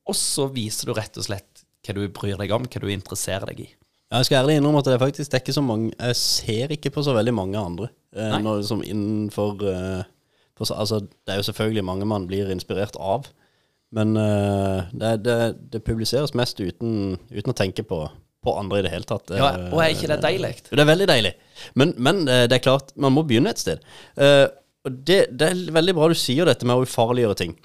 og 0.10 0.18
så 0.18 0.48
viser 0.50 0.90
du 0.90 0.98
rett 0.98 1.20
og 1.22 1.28
slett 1.28 1.66
hva 1.86 1.96
du 1.96 2.08
bryr 2.12 2.40
deg 2.40 2.52
om, 2.56 2.66
hva 2.66 2.82
du 2.82 2.90
interesserer 2.92 3.52
deg 3.52 3.68
i. 3.68 3.70
Jeg 4.10 4.26
skal 4.26 4.40
ærlig 4.42 4.56
innrømme 4.58 4.82
at 4.82 4.88
det 4.90 4.96
er 4.96 5.02
faktisk 5.04 5.36
ikke 5.38 5.54
så 5.54 5.62
mange 5.62 5.92
Jeg 5.94 6.16
ser 6.18 6.72
ikke 6.74 6.90
på 6.96 7.04
så 7.06 7.14
veldig 7.14 7.34
mange 7.38 7.60
andre. 7.62 7.90
Eh, 8.16 8.38
når, 8.42 8.64
som 8.66 8.82
innenfor 8.82 9.62
eh, 9.70 10.08
for, 10.58 10.72
Altså, 10.74 11.00
det 11.00 11.34
er 11.34 11.38
jo 11.42 11.46
selvfølgelig 11.50 11.86
mange 11.86 12.08
man 12.10 12.26
blir 12.28 12.50
inspirert 12.50 12.98
av. 13.00 13.28
Men 13.96 14.18
eh, 14.18 14.90
det, 14.94 15.14
det, 15.26 15.38
det 15.74 15.84
publiseres 15.86 16.34
mest 16.38 16.60
uten, 16.62 17.20
uten 17.32 17.54
å 17.54 17.58
tenke 17.58 17.86
på, 17.86 18.02
på 18.46 18.56
andre 18.58 18.82
i 18.82 18.86
det 18.86 18.94
hele 18.94 19.08
tatt. 19.10 19.30
Ja, 19.34 19.52
Eh, 19.58 19.70
og 19.74 19.84
er 19.84 19.94
ikke 19.94 20.10
det 20.12 20.20
deilig? 20.26 20.52
Det 20.70 20.82
er 20.84 20.90
veldig 20.90 21.10
deilig. 21.10 21.34
Men, 21.80 21.94
men 21.98 22.26
eh, 22.28 22.46
det 22.50 22.60
er 22.60 22.66
klart, 22.66 22.94
man 22.98 23.14
må 23.16 23.26
begynne 23.30 23.54
et 23.54 23.62
sted. 23.62 23.86
Eh, 24.18 24.46
og 24.86 25.00
det, 25.06 25.20
det 25.38 25.52
er 25.52 25.64
veldig 25.76 25.96
bra 25.98 26.10
du 26.10 26.18
sier 26.18 26.50
dette 26.50 26.66
med 26.66 26.80
å 26.80 26.86
ufarliggjøre 26.88 27.40
ting. 27.40 27.56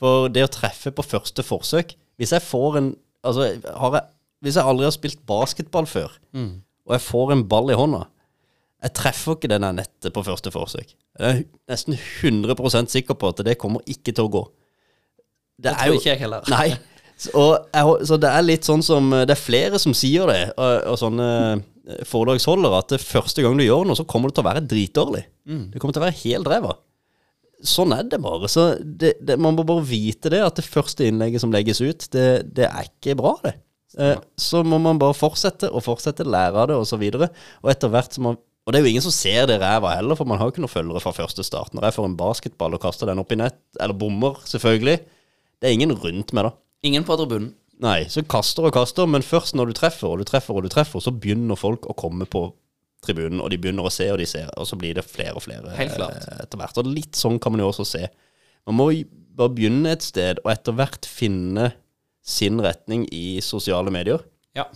For 0.00 0.32
det 0.32 0.46
å 0.46 0.52
treffe 0.52 0.92
på 0.96 1.04
første 1.04 1.44
forsøk 1.44 1.90
Hvis 2.16 2.30
jeg 2.32 2.40
får 2.40 2.78
en 2.78 2.86
Altså, 3.20 3.50
har 3.60 3.96
jeg, 3.98 4.06
hvis 4.40 4.56
jeg 4.56 4.64
aldri 4.66 4.86
har 4.88 4.94
spilt 4.96 5.20
basketball 5.28 5.86
før, 5.88 6.14
og 6.86 6.94
jeg 6.96 7.04
får 7.04 7.32
en 7.34 7.44
ball 7.48 7.70
i 7.70 7.76
hånda 7.78 8.06
Jeg 8.82 8.94
treffer 8.96 9.36
ikke 9.36 9.50
denne 9.52 9.68
nettet 9.76 10.12
på 10.16 10.22
første 10.24 10.50
forsøk. 10.50 10.94
Jeg 11.20 11.42
er 11.42 11.42
nesten 11.68 11.98
100% 11.98 12.88
sikker 12.88 13.14
på 13.14 13.28
at 13.28 13.42
det 13.44 13.58
kommer 13.60 13.84
ikke 13.84 14.14
til 14.16 14.24
å 14.24 14.32
gå. 14.32 14.40
Det 15.60 15.74
tror 15.76 15.98
ikke 15.98 16.14
jeg 16.14 16.22
heller. 16.22 16.46
Nei. 16.48 16.70
Så, 17.20 17.34
og 17.36 17.66
jeg, 17.76 18.06
så 18.08 18.16
det 18.16 18.30
er 18.32 18.46
litt 18.46 18.64
sånn 18.64 18.80
som 18.80 19.10
Det 19.12 19.34
er 19.34 19.36
flere 19.36 19.76
som 19.76 19.92
sier 19.92 20.24
det, 20.32 20.54
og, 20.56 20.86
og 20.88 20.96
sånne 21.02 21.26
foredragsholder 21.28 22.06
foredragsholdere, 22.08 22.78
at 22.78 22.92
det 22.94 23.00
første 23.02 23.42
gang 23.44 23.58
du 23.58 23.64
gjør 23.64 23.84
noe, 23.88 23.98
så 23.98 24.06
kommer 24.08 24.30
det 24.30 24.38
til 24.38 24.44
å 24.44 24.48
være 24.48 24.66
dritdårlig. 24.70 25.22
Det 25.74 25.80
kommer 25.82 25.96
til 25.96 26.00
å 26.02 26.06
være 26.06 26.20
helt 26.22 26.48
ræva. 26.48 26.76
Sånn 27.66 27.92
er 27.92 28.06
det 28.08 28.20
bare. 28.24 28.48
Så 28.48 28.66
det, 28.80 29.16
det, 29.20 29.36
man 29.36 29.56
må 29.58 29.64
bare 29.68 29.84
vite 29.84 30.30
det, 30.32 30.40
at 30.44 30.56
det 30.56 30.64
første 30.64 31.04
innlegget 31.08 31.42
som 31.42 31.52
legges 31.52 31.80
ut, 31.82 32.06
det, 32.14 32.28
det 32.56 32.68
er 32.68 32.88
ikke 32.88 33.16
bra, 33.18 33.34
det. 33.44 33.56
Eh, 33.98 34.18
så 34.38 34.62
må 34.62 34.78
man 34.82 35.00
bare 35.00 35.16
fortsette 35.18 35.70
og 35.70 35.82
fortsette, 35.82 36.26
lære 36.26 36.54
av 36.54 36.70
det, 36.70 36.78
og 36.78 36.86
så. 36.86 36.98
Og 37.00 37.72
etter 37.72 37.92
hvert 37.92 38.14
som 38.14 38.30
man 38.30 38.40
Og 38.68 38.74
det 38.74 38.78
er 38.78 38.84
jo 38.84 38.90
ingen 38.90 39.02
som 39.02 39.14
ser 39.14 39.46
det 39.48 39.56
ræva 39.58 39.94
heller, 39.96 40.14
for 40.14 40.28
man 40.28 40.38
har 40.38 40.46
jo 40.46 40.52
ikke 40.52 40.62
noen 40.62 40.70
følgere 40.70 41.00
fra 41.02 41.14
første 41.16 41.42
start. 41.42 41.72
Når 41.74 41.88
jeg 41.88 41.94
får 41.96 42.04
en 42.06 42.16
basketball 42.18 42.76
og 42.76 42.82
kaster 42.84 43.08
den 43.08 43.18
opp 43.18 43.32
i 43.32 43.38
nett, 43.40 43.56
eller 43.80 43.96
bommer, 43.96 44.36
selvfølgelig, 44.46 44.98
det 45.58 45.66
er 45.66 45.74
ingen 45.74 45.94
rundt 45.96 46.34
med, 46.36 46.44
da. 46.44 46.52
Ingen 46.86 47.06
på 47.08 47.16
tribunen. 47.18 47.54
Nei, 47.80 48.04
så 48.12 48.20
kaster 48.28 48.68
og 48.68 48.74
kaster, 48.76 49.08
men 49.08 49.24
først 49.24 49.56
når 49.56 49.72
du 49.72 49.78
treffer 49.80 50.12
og 50.12 50.20
du 50.20 50.28
treffer 50.28 50.54
og 50.54 50.68
du 50.68 50.70
treffer, 50.70 51.00
så 51.02 51.10
begynner 51.10 51.58
folk 51.58 51.88
å 51.88 51.96
komme 51.98 52.28
på 52.28 52.44
tribunen, 53.02 53.40
og 53.40 53.48
de 53.50 53.58
begynner 53.58 53.88
å 53.88 53.92
se 53.92 54.06
og 54.12 54.20
de 54.20 54.28
ser, 54.28 54.52
og 54.60 54.68
så 54.68 54.76
blir 54.78 55.00
det 55.00 55.06
flere 55.08 55.38
og 55.40 55.46
flere 55.48 55.72
eh, 55.72 55.94
etter 56.44 56.60
hvert. 56.60 56.80
Og 56.82 56.90
litt 56.92 57.16
sånn 57.16 57.40
kan 57.40 57.56
man 57.56 57.64
jo 57.64 57.70
også 57.72 57.88
se. 57.88 58.04
Man 58.68 58.76
må 58.76 58.90
bare 59.40 59.54
begynne 59.56 59.96
et 59.96 60.04
sted, 60.04 60.44
og 60.44 60.52
etter 60.52 60.76
hvert 60.76 61.08
finne 61.08 61.70
sin 62.30 62.62
retning 62.62 63.06
i 63.14 63.40
sosiale 63.44 63.92
medier. 63.94 64.24
Ja. 64.56 64.66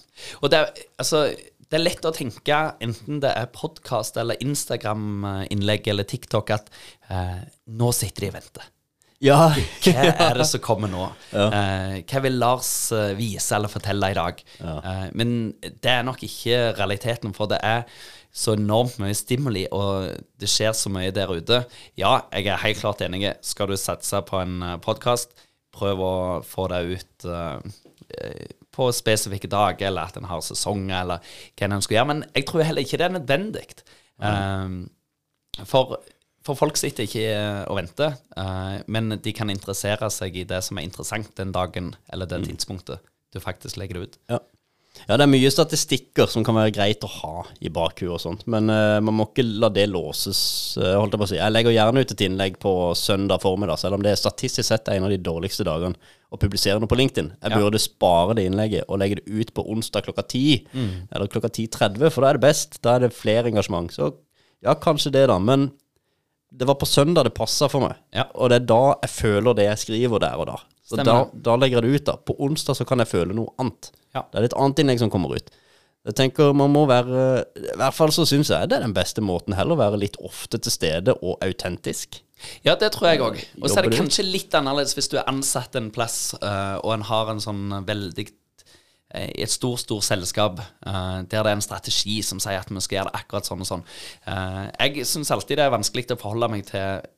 Og 0.42 0.52
det 0.52 0.60
er, 0.60 0.84
altså, 1.02 1.26
det 1.64 1.78
er 1.78 1.86
lett 1.86 2.06
å 2.06 2.14
tenke, 2.14 2.60
enten 2.84 3.18
det 3.22 3.32
er 3.34 3.50
podkast 3.54 4.18
eller 4.20 4.38
Instagram-innlegg 4.44 5.90
eller 5.90 6.06
TikTok, 6.06 6.54
at 6.54 6.70
eh, 7.10 7.42
nå 7.74 7.90
sitter 7.96 8.26
de 8.26 8.32
og 8.32 8.38
venter. 8.38 8.70
Ja. 9.24 9.38
Hva 9.84 10.02
er 10.10 10.36
det 10.38 10.46
som 10.50 10.62
kommer 10.64 10.90
nå? 10.90 11.06
Eh, 11.34 12.02
hva 12.06 12.20
vil 12.24 12.36
Lars 12.38 12.68
eh, 12.94 13.14
vise 13.18 13.54
eller 13.56 13.70
fortelle 13.72 14.10
i 14.12 14.16
dag? 14.16 14.40
Eh, 14.60 15.06
men 15.18 15.54
det 15.62 15.90
er 15.90 16.04
nok 16.06 16.22
ikke 16.26 16.74
realiteten, 16.78 17.34
for 17.36 17.50
det 17.50 17.60
er 17.64 17.84
så 18.34 18.56
enormt 18.58 18.98
mye 19.02 19.14
stimuli, 19.14 19.64
og 19.74 20.10
det 20.40 20.50
skjer 20.50 20.74
så 20.76 20.90
mye 20.92 21.12
der 21.14 21.30
ute. 21.30 21.62
Ja, 22.00 22.16
jeg 22.34 22.50
er 22.50 22.62
helt 22.64 22.80
klart 22.82 23.02
enig. 23.06 23.22
Skal 23.46 23.70
du 23.70 23.76
satse 23.78 24.20
på 24.26 24.40
en 24.42 24.58
podkast, 24.84 25.34
prøv 25.74 26.02
å 26.04 26.14
få 26.46 26.68
det 26.72 26.80
ut 26.94 27.28
eh, 27.28 27.76
eh, 28.18 28.48
på 28.74 28.88
spesifikke 28.94 29.50
dager, 29.50 29.88
eller 29.90 30.10
at 30.10 30.18
en 30.18 30.28
har 30.30 30.42
sesonger, 30.44 30.96
eller 31.00 31.36
hva 31.54 31.70
en 31.70 31.84
skal 31.84 31.98
gjøre. 31.98 32.10
Men 32.12 32.24
jeg 32.32 32.48
tror 32.50 32.66
heller 32.66 32.86
ikke 32.86 33.00
det 33.00 33.08
er 33.08 33.16
nødvendig. 33.18 33.66
Eh, 34.24 35.64
for, 35.70 35.98
for 36.44 36.58
folk 36.58 36.78
sitter 36.80 37.06
ikke 37.06 37.26
og 37.70 37.78
venter, 37.78 38.18
eh, 38.40 38.76
men 38.90 39.18
de 39.22 39.36
kan 39.36 39.52
interessere 39.52 40.10
seg 40.12 40.40
i 40.40 40.48
det 40.48 40.62
som 40.66 40.80
er 40.80 40.88
interessant 40.88 41.30
den 41.38 41.54
dagen 41.54 41.94
eller 42.12 42.30
det 42.30 42.44
tidspunktet 42.48 43.02
du 43.34 43.40
faktisk 43.42 43.78
legger 43.80 43.98
det 43.98 44.08
ut. 44.08 44.20
Ja. 44.30 44.42
Ja, 45.08 45.16
det 45.18 45.24
er 45.26 45.30
mye 45.32 45.50
statistikker 45.52 46.28
som 46.30 46.44
kan 46.46 46.54
være 46.56 46.72
greit 46.72 47.02
å 47.04 47.08
ha 47.10 47.42
i 47.60 47.68
bakhuet 47.68 48.14
og 48.14 48.20
sånt, 48.22 48.44
men 48.48 48.70
uh, 48.70 49.00
man 49.04 49.16
må 49.18 49.26
ikke 49.28 49.44
la 49.44 49.68
det 49.74 49.88
låses, 49.90 50.38
uh, 50.80 50.94
holdt 51.00 51.12
jeg 51.16 51.20
på 51.20 51.26
å 51.26 51.30
si. 51.32 51.36
Jeg 51.40 51.52
legger 51.52 51.74
gjerne 51.74 52.04
ut 52.04 52.12
et 52.14 52.22
innlegg 52.24 52.56
på 52.62 52.72
søndag 52.96 53.42
formiddag, 53.42 53.76
selv 53.82 53.98
om 53.98 54.04
det 54.06 54.12
er 54.14 54.20
statistisk 54.22 54.68
sett 54.70 54.88
en 54.94 55.04
av 55.04 55.12
de 55.12 55.18
dårligste 55.20 55.66
dagene 55.66 55.98
å 56.32 56.38
publisere 56.40 56.78
noe 56.80 56.88
på 56.90 56.96
LinkedIn. 56.96 57.32
Jeg 57.42 57.52
Ja. 57.52 57.58
burde 57.58 57.82
spare 57.82 58.34
det 58.38 58.46
innlegget 58.48 58.84
og 58.88 58.98
legge 59.02 59.16
det 59.20 59.26
ut 59.28 59.52
på 59.54 59.66
onsdag 59.74 60.06
klokka 60.06 60.22
10, 60.26 60.66
eller 61.12 61.26
klokka 61.28 61.50
10.30, 61.52 62.10
for 62.10 62.22
da 62.22 62.30
er 62.30 62.38
det 62.38 62.46
best. 62.46 62.80
Da 62.82 62.94
er 62.96 63.00
det 63.04 63.12
flere 63.14 63.50
engasjement. 63.50 63.90
Så 63.92 64.14
ja, 64.64 64.74
kanskje 64.74 65.12
det 65.12 65.26
da, 65.28 65.38
men 65.38 65.72
det 66.54 66.66
var 66.70 66.78
på 66.80 66.86
søndag 66.86 67.24
det 67.26 67.34
passet 67.34 67.70
for 67.70 67.80
meg, 67.82 67.96
Ja. 68.14 68.24
og 68.34 68.48
det 68.50 68.62
er 68.62 68.66
da 68.70 68.94
jeg 69.02 69.10
føler 69.10 69.54
det 69.58 69.64
jeg 69.68 69.78
skriver 69.84 70.20
der 70.22 70.38
og 70.38 70.46
da. 70.46 70.56
Så 70.84 71.00
da, 71.00 71.18
da 71.32 71.56
legger 71.56 71.80
jeg 71.80 71.86
det 71.86 72.00
ut 72.00 72.08
da. 72.10 72.16
På 72.20 72.36
onsdag 72.44 72.76
så 72.76 72.84
kan 72.88 73.00
jeg 73.00 73.08
føle 73.08 73.36
noe 73.36 73.54
annet. 73.60 73.88
Ja. 74.12 74.26
Det 74.30 74.40
er 74.40 74.48
et 74.50 74.56
annet 74.60 74.82
innlegg 74.82 75.00
som 75.00 75.12
kommer 75.12 75.32
ut. 75.38 75.48
Jeg 76.04 76.18
tenker 76.18 76.52
man 76.52 76.68
må 76.68 76.82
være 76.84 77.20
I 77.56 77.76
hvert 77.80 77.96
fall 77.96 78.12
så 78.12 78.26
syns 78.28 78.50
jeg 78.52 78.68
det 78.68 78.76
er 78.76 78.84
den 78.84 78.96
beste 78.96 79.24
måten. 79.24 79.56
Heller 79.56 79.78
å 79.78 79.80
være 79.80 80.02
litt 80.02 80.18
ofte 80.20 80.60
til 80.60 80.74
stede 80.74 81.16
og 81.16 81.40
autentisk. 81.44 82.20
Ja, 82.66 82.74
det 82.76 82.92
tror 82.92 83.08
jeg 83.08 83.22
òg. 83.24 83.40
Og 83.62 83.70
så 83.70 83.80
er 83.80 83.88
det 83.88 83.96
kanskje 83.96 84.26
litt 84.26 84.54
annerledes 84.56 84.92
hvis 84.96 85.08
du 85.08 85.16
er 85.16 85.28
ansatt 85.30 85.76
en 85.80 85.88
plass, 85.94 86.34
uh, 86.42 86.76
og 86.82 86.96
en 86.98 87.06
har 87.08 87.30
en 87.32 87.40
sånn 87.40 87.78
veldig 87.86 88.26
eh, 89.14 89.30
i 89.30 89.44
et 89.46 89.52
stort, 89.52 89.80
stort 89.86 90.04
selskap 90.04 90.60
uh, 90.60 91.22
der 91.22 91.38
det 91.38 91.40
er 91.40 91.54
en 91.54 91.64
strategi 91.64 92.18
som 92.26 92.42
sier 92.42 92.60
at 92.60 92.68
vi 92.68 92.84
skal 92.84 92.98
gjøre 92.98 93.12
det 93.12 93.22
akkurat 93.22 93.48
sånn 93.48 93.64
og 93.64 93.70
sånn. 93.70 93.86
Uh, 94.28 94.66
jeg 94.76 95.08
syns 95.08 95.32
alltid 95.32 95.62
det 95.62 95.68
er 95.68 95.76
vanskelig 95.78 96.10
å 96.12 96.20
forholde 96.20 96.52
meg 96.52 96.68
til 96.68 96.82
eh, 96.82 97.13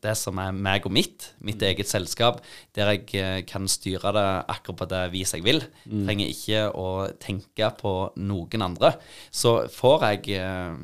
det 0.00 0.14
som 0.16 0.38
er 0.40 0.54
meg 0.56 0.86
og 0.88 0.94
mitt, 0.94 1.30
mitt 1.44 1.60
eget 1.62 1.88
selskap, 1.90 2.40
der 2.76 2.94
jeg 2.94 3.02
eh, 3.20 3.40
kan 3.48 3.68
styre 3.68 4.12
det 4.16 4.26
akkurat 4.50 4.78
på 4.80 4.88
det 4.90 5.02
vis 5.12 5.34
jeg 5.36 5.44
vil. 5.44 5.60
Trenger 5.84 6.32
ikke 6.32 6.62
å 6.72 6.86
tenke 7.20 7.68
på 7.80 7.94
noen 8.16 8.64
andre. 8.64 8.94
Så 9.30 9.68
får 9.74 10.06
jeg 10.08 10.40
eh, 10.40 10.80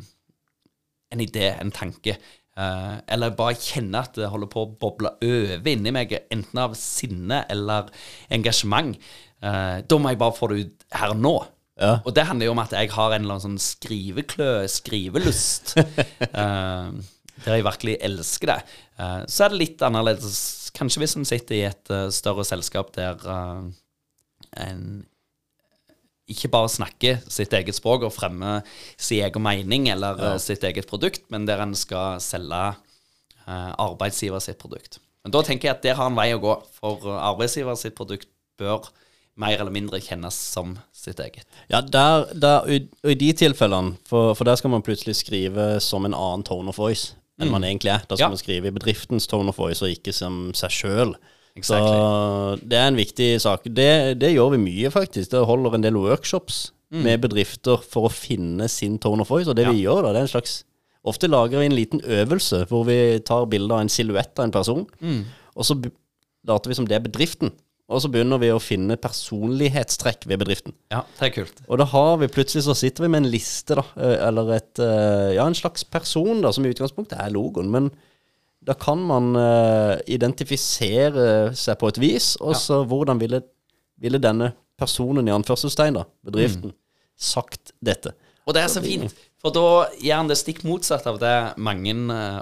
en 1.12 1.24
idé, 1.24 1.48
en 1.56 1.72
tanke, 1.74 2.18
eh, 2.56 2.94
eller 3.08 3.36
bare 3.38 3.58
kjenne 3.58 4.04
at 4.04 4.16
det 4.18 4.30
holder 4.32 4.52
på 4.52 4.64
å 4.66 4.72
boble 4.80 5.16
over 5.24 5.72
inni 5.72 5.94
meg, 5.94 6.14
enten 6.32 6.62
av 6.62 6.76
sinne 6.78 7.44
eller 7.52 7.90
engasjement, 8.32 8.96
eh, 9.42 9.76
da 9.82 10.00
må 10.00 10.12
jeg 10.12 10.22
bare 10.22 10.36
få 10.36 10.52
det 10.52 10.62
ut 10.64 10.88
her 11.00 11.16
og 11.16 11.22
nå. 11.22 11.36
Ja. 11.76 11.98
Og 12.08 12.14
det 12.16 12.24
handler 12.24 12.48
jo 12.48 12.54
om 12.54 12.62
at 12.62 12.72
jeg 12.72 12.88
har 12.94 13.12
en 13.12 13.24
eller 13.24 13.36
annen 13.36 13.58
sånn 13.58 13.60
skriveklø, 13.60 14.64
skrivelust, 14.72 15.76
eh, 16.30 16.88
der 17.44 17.58
jeg 17.58 17.66
virkelig 17.66 17.96
elsker 18.08 18.52
det. 18.52 18.60
Eh, 19.00 19.18
så 19.28 19.44
er 19.44 19.52
det 19.52 19.60
litt 19.60 19.84
annerledes, 19.84 20.38
kanskje 20.76 21.02
hvis 21.02 21.16
en 21.18 21.28
sitter 21.28 21.58
i 21.58 21.66
et 21.68 21.92
eh, 21.92 22.08
større 22.14 22.46
selskap 22.48 22.94
der 22.96 23.20
eh, 23.32 23.68
en 24.66 24.86
ikke 26.26 26.50
bare 26.50 26.70
snakker 26.72 27.20
sitt 27.30 27.52
eget 27.54 27.76
språk 27.76 28.02
og 28.08 28.14
fremmer 28.14 28.64
sin 28.98 29.22
egen 29.22 29.44
mening 29.44 29.86
eller 29.92 30.18
ja. 30.18 30.30
sitt 30.42 30.64
eget 30.66 30.88
produkt, 30.90 31.22
men 31.30 31.44
der 31.46 31.62
en 31.62 31.74
skal 31.78 32.18
selge 32.22 32.64
arbeidsgiver 33.46 34.42
sitt 34.42 34.58
produkt. 34.58 34.98
Men 35.22 35.36
da 35.36 35.44
tenker 35.46 35.68
jeg 35.68 35.76
at 35.76 35.84
der 35.84 35.94
har 36.00 36.10
en 36.10 36.18
vei 36.18 36.32
å 36.34 36.40
gå, 36.42 36.56
for 36.80 37.06
arbeidsgiver 37.14 37.78
sitt 37.78 37.94
produkt 37.94 38.26
bør 38.58 38.88
mer 39.38 39.60
eller 39.60 39.70
mindre 39.70 40.00
kjennes 40.02 40.34
som 40.34 40.74
sitt 40.90 41.20
eget. 41.22 41.46
Ja, 41.70 41.78
der, 41.78 42.26
der, 42.34 42.66
og 42.66 43.12
i 43.12 43.18
de 43.20 43.30
tilfellene, 43.46 43.94
for, 44.08 44.34
for 44.34 44.48
der 44.48 44.58
skal 44.58 44.74
man 44.74 44.82
plutselig 44.82 45.20
skrive 45.20 45.76
som 45.84 46.08
en 46.08 46.16
annen 46.16 46.42
tone 46.48 46.74
of 46.74 46.80
voice 46.82 47.14
enn 47.40 47.50
man 47.52 47.62
egentlig 47.64 47.92
er. 47.92 48.04
Da 48.08 48.16
skal 48.16 48.24
Ja. 48.26 48.28
man 48.32 48.38
skrive 48.40 48.66
i 48.70 48.74
bedriftens 48.74 49.26
tone 49.26 49.48
of 49.52 49.58
voice, 49.58 49.82
og 49.82 49.90
ikke 49.92 50.12
som 50.14 50.52
seg 50.54 50.70
sjøl. 50.70 51.14
Exactly. 51.56 51.88
Så 51.88 52.68
det 52.68 52.78
er 52.78 52.88
en 52.88 52.96
viktig 52.96 53.40
sak. 53.40 53.64
Det, 53.64 54.18
det 54.20 54.34
gjør 54.34 54.50
vi 54.56 54.58
mye, 54.64 54.90
faktisk. 54.92 55.30
Det 55.30 55.46
holder 55.46 55.74
en 55.74 55.82
del 55.82 55.96
workshops 55.96 56.70
med 56.90 57.20
bedrifter 57.20 57.80
for 57.82 58.06
å 58.08 58.12
finne 58.12 58.68
sin 58.68 58.98
tone 58.98 59.20
of 59.24 59.28
voice. 59.30 59.48
Og 59.48 59.56
det 59.56 59.66
vi 59.68 59.82
gjør 59.84 60.02
da, 60.04 60.12
det 60.12 60.20
er 60.24 60.28
en 60.28 60.34
slags 60.40 60.64
Ofte 61.06 61.28
lager 61.30 61.60
vi 61.60 61.66
en 61.68 61.76
liten 61.76 62.00
øvelse 62.02 62.64
hvor 62.66 62.82
vi 62.84 63.20
tar 63.22 63.44
bilde 63.46 63.70
av 63.70 63.78
en 63.84 63.88
silhuett 63.88 64.40
av 64.40 64.48
en 64.48 64.50
person, 64.50 64.80
og 65.54 65.62
så 65.64 65.76
later 66.48 66.66
vi 66.72 66.74
som 66.74 66.84
det 66.88 66.96
er 66.96 67.04
bedriften. 67.04 67.52
Og 67.86 68.02
så 68.02 68.10
begynner 68.10 68.40
vi 68.42 68.48
å 68.50 68.58
finne 68.62 68.96
personlighetstrekk 68.98 70.24
ved 70.26 70.40
bedriften. 70.42 70.74
Ja, 70.90 71.04
det 71.20 71.28
er 71.28 71.32
kult. 71.36 71.60
Og 71.70 71.78
da 71.78 71.86
har 71.92 72.16
vi 72.18 72.28
plutselig 72.34 72.64
så 72.66 72.74
sitter 72.74 73.06
vi 73.06 73.10
med 73.14 73.22
en 73.22 73.30
liste, 73.30 73.76
da, 73.78 73.84
eh, 73.94 74.16
eller 74.26 74.50
et 74.56 74.82
eh, 74.82 75.36
Ja, 75.36 75.46
en 75.46 75.54
slags 75.54 75.86
person, 75.86 76.42
da, 76.42 76.50
som 76.54 76.66
i 76.66 76.72
utgangspunktet 76.74 77.20
er 77.22 77.30
logoen. 77.34 77.70
Men 77.70 77.92
da 78.66 78.74
kan 78.74 78.98
man 78.98 79.36
uh, 79.38 79.94
identifisere 80.10 81.52
seg 81.54 81.76
på 81.78 81.90
et 81.92 82.00
vis, 82.02 82.32
og 82.42 82.56
så 82.58 82.80
hvordan 82.82 83.20
ville, 83.20 83.38
ville 84.02 84.18
denne 84.18 84.48
personen, 84.74 85.28
i 85.28 85.34
anførselstegn, 85.34 86.00
da, 86.00 86.02
bedriften, 86.26 86.72
sagt 87.14 87.70
dette? 87.78 88.16
Og 88.46 88.56
det 88.56 88.64
er 88.64 88.72
så 88.72 88.82
fint, 88.82 89.14
for 89.38 89.54
da 89.54 89.86
gjør 90.02 90.24
en 90.24 90.32
det 90.32 90.38
stikk 90.40 90.64
motsatt 90.66 91.06
av 91.06 91.20
det 91.22 91.36
mange 91.62 91.94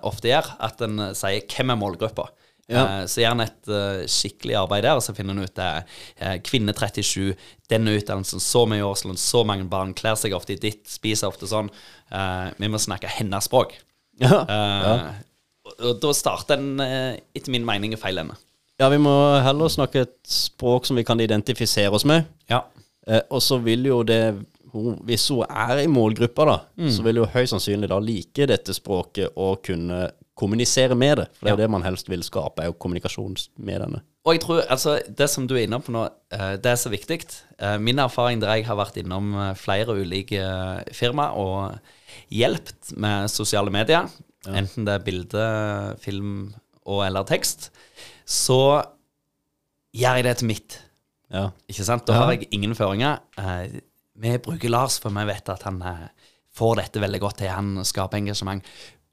ofte 0.09 0.33
gjør, 0.33 0.49
at 0.65 0.81
en 0.85 1.11
sier 1.13 1.45
'hvem 1.45 1.75
er 1.75 1.81
målgruppa'? 1.83 2.31
Ja. 2.71 3.01
Eh, 3.01 3.07
så 3.07 3.25
han 3.27 3.43
et 3.45 3.69
eh, 3.69 4.05
skikkelig 4.11 4.57
arbeid 4.63 4.87
der, 4.87 4.97
og 4.97 5.05
så 5.05 5.15
finner 5.17 5.37
en 5.37 5.45
ut 5.45 5.57
det 5.57 5.65
er 5.65 5.83
eh, 6.17 6.37
kvinne 6.45 6.73
37, 6.77 7.35
denne 7.73 7.97
utdannelsen, 7.99 8.43
så 8.43 8.65
mye 8.69 8.85
årslønn, 8.87 9.21
så 9.21 9.45
mange 9.47 9.67
barn, 9.71 9.95
kler 9.97 10.17
seg 10.21 10.37
ofte 10.37 10.57
i 10.57 10.61
ditt, 10.61 10.85
spiser 10.91 11.31
ofte 11.31 11.49
sånn. 11.49 11.71
Vi 12.61 12.69
må 12.71 12.79
snakke 12.81 13.11
hennes 13.11 13.49
språk. 13.49 13.73
Ja. 14.21 14.45
Ja. 14.47 14.91
og, 15.67 15.73
og 15.89 15.97
da 16.03 16.11
starter 16.15 16.61
en, 16.61 16.77
etter 16.79 17.51
min 17.51 17.65
mening, 17.67 17.97
i 17.97 18.01
feil 18.01 18.21
ende. 18.21 18.37
ja, 18.79 18.91
vi 18.93 19.01
må 19.03 19.15
heller 19.43 19.73
snakke 19.73 20.05
et 20.05 20.19
språk 20.29 20.87
som 20.87 21.01
vi 21.01 21.07
kan 21.09 21.21
identifisere 21.21 21.91
oss 21.97 22.05
med. 22.07 22.29
Ja. 22.53 22.63
Og 23.33 23.41
så 23.43 23.59
vil 23.65 23.89
jo 23.89 24.03
det 24.07 24.21
hun, 24.75 25.01
Hvis 25.07 25.29
hun 25.31 25.45
er 25.49 25.83
i 25.83 25.91
målgruppa, 25.91 26.45
da, 26.49 26.57
så 26.91 27.03
vil 27.07 27.21
hun 27.23 27.33
høyst 27.33 27.55
sannsynlig 27.55 27.89
da 27.91 27.99
like 28.03 28.47
dette 28.51 28.75
språket 28.77 29.35
og 29.39 29.61
kunne 29.67 30.09
kommunisere 30.35 30.97
med 30.99 31.21
det. 31.21 31.29
For 31.37 31.47
det 31.47 31.53
er 31.53 31.57
jo 31.57 31.63
det 31.63 31.71
man 31.71 31.85
helst 31.87 32.09
vil 32.11 32.25
skape, 32.27 32.63
er 32.63 32.71
jo 32.73 32.79
kommunikasjon 32.83 33.37
med 33.63 33.81
denne. 33.85 34.01
Og 34.25 34.35
jeg 34.35 34.43
tror, 34.43 34.63
altså, 34.73 34.97
det 35.07 35.29
som 35.31 35.47
du 35.47 35.55
er 35.55 35.67
inne 35.67 35.79
på 35.85 35.93
nå, 35.95 36.07
eh, 36.33 36.55
det 36.63 36.71
er 36.73 36.81
så 36.81 36.91
viktig. 36.93 37.21
Eh, 37.59 37.77
Min 37.79 38.01
erfaring 38.03 38.41
der 38.43 38.57
jeg 38.57 38.67
har 38.67 38.79
vært 38.81 38.97
innom 39.01 39.35
eh, 39.37 39.53
flere 39.59 39.95
ulike 40.01 40.43
firma 40.97 41.29
og 41.39 41.77
hjulpet 42.33 42.95
med 42.97 43.29
sosiale 43.31 43.71
medier, 43.75 44.09
enten 44.49 44.85
det 44.89 44.97
er 44.97 45.05
bilde, 45.05 45.45
film 46.03 46.33
og 46.85 47.05
eller 47.07 47.25
tekst, 47.29 47.71
så 48.29 48.83
gjør 49.95 50.19
jeg 50.19 50.27
det 50.27 50.35
til 50.41 50.51
mitt. 50.51 50.81
Ja. 51.33 51.49
Ikke 51.71 51.87
sant? 51.87 52.07
Da 52.09 52.19
har 52.19 52.35
jeg 52.35 52.51
ingen 52.53 52.75
føringer. 52.77 53.23
Vi 54.15 54.35
bruker 54.39 54.71
Lars, 54.71 54.99
for 55.01 55.15
vi 55.15 55.25
vet 55.29 55.49
at 55.51 55.65
han 55.67 55.81
får 56.55 56.77
dette 56.83 57.01
veldig 57.03 57.21
godt 57.23 57.41
til. 57.41 57.51
Han 57.51 57.81
skaper 57.87 58.21
engasjement. 58.21 58.63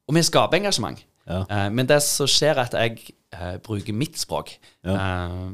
Og 0.07 0.17
vi 0.17 0.23
skaper 0.27 0.59
engasjement. 0.59 0.99
Ja. 1.27 1.43
Eh, 1.49 1.67
men 1.73 1.87
det 1.89 2.01
som 2.05 2.27
skjer, 2.29 2.57
er 2.57 2.65
at 2.69 2.73
jeg 2.77 3.13
eh, 3.33 3.57
bruker 3.63 3.93
mitt 3.93 4.17
språk. 4.21 4.55
Eh, 4.85 5.51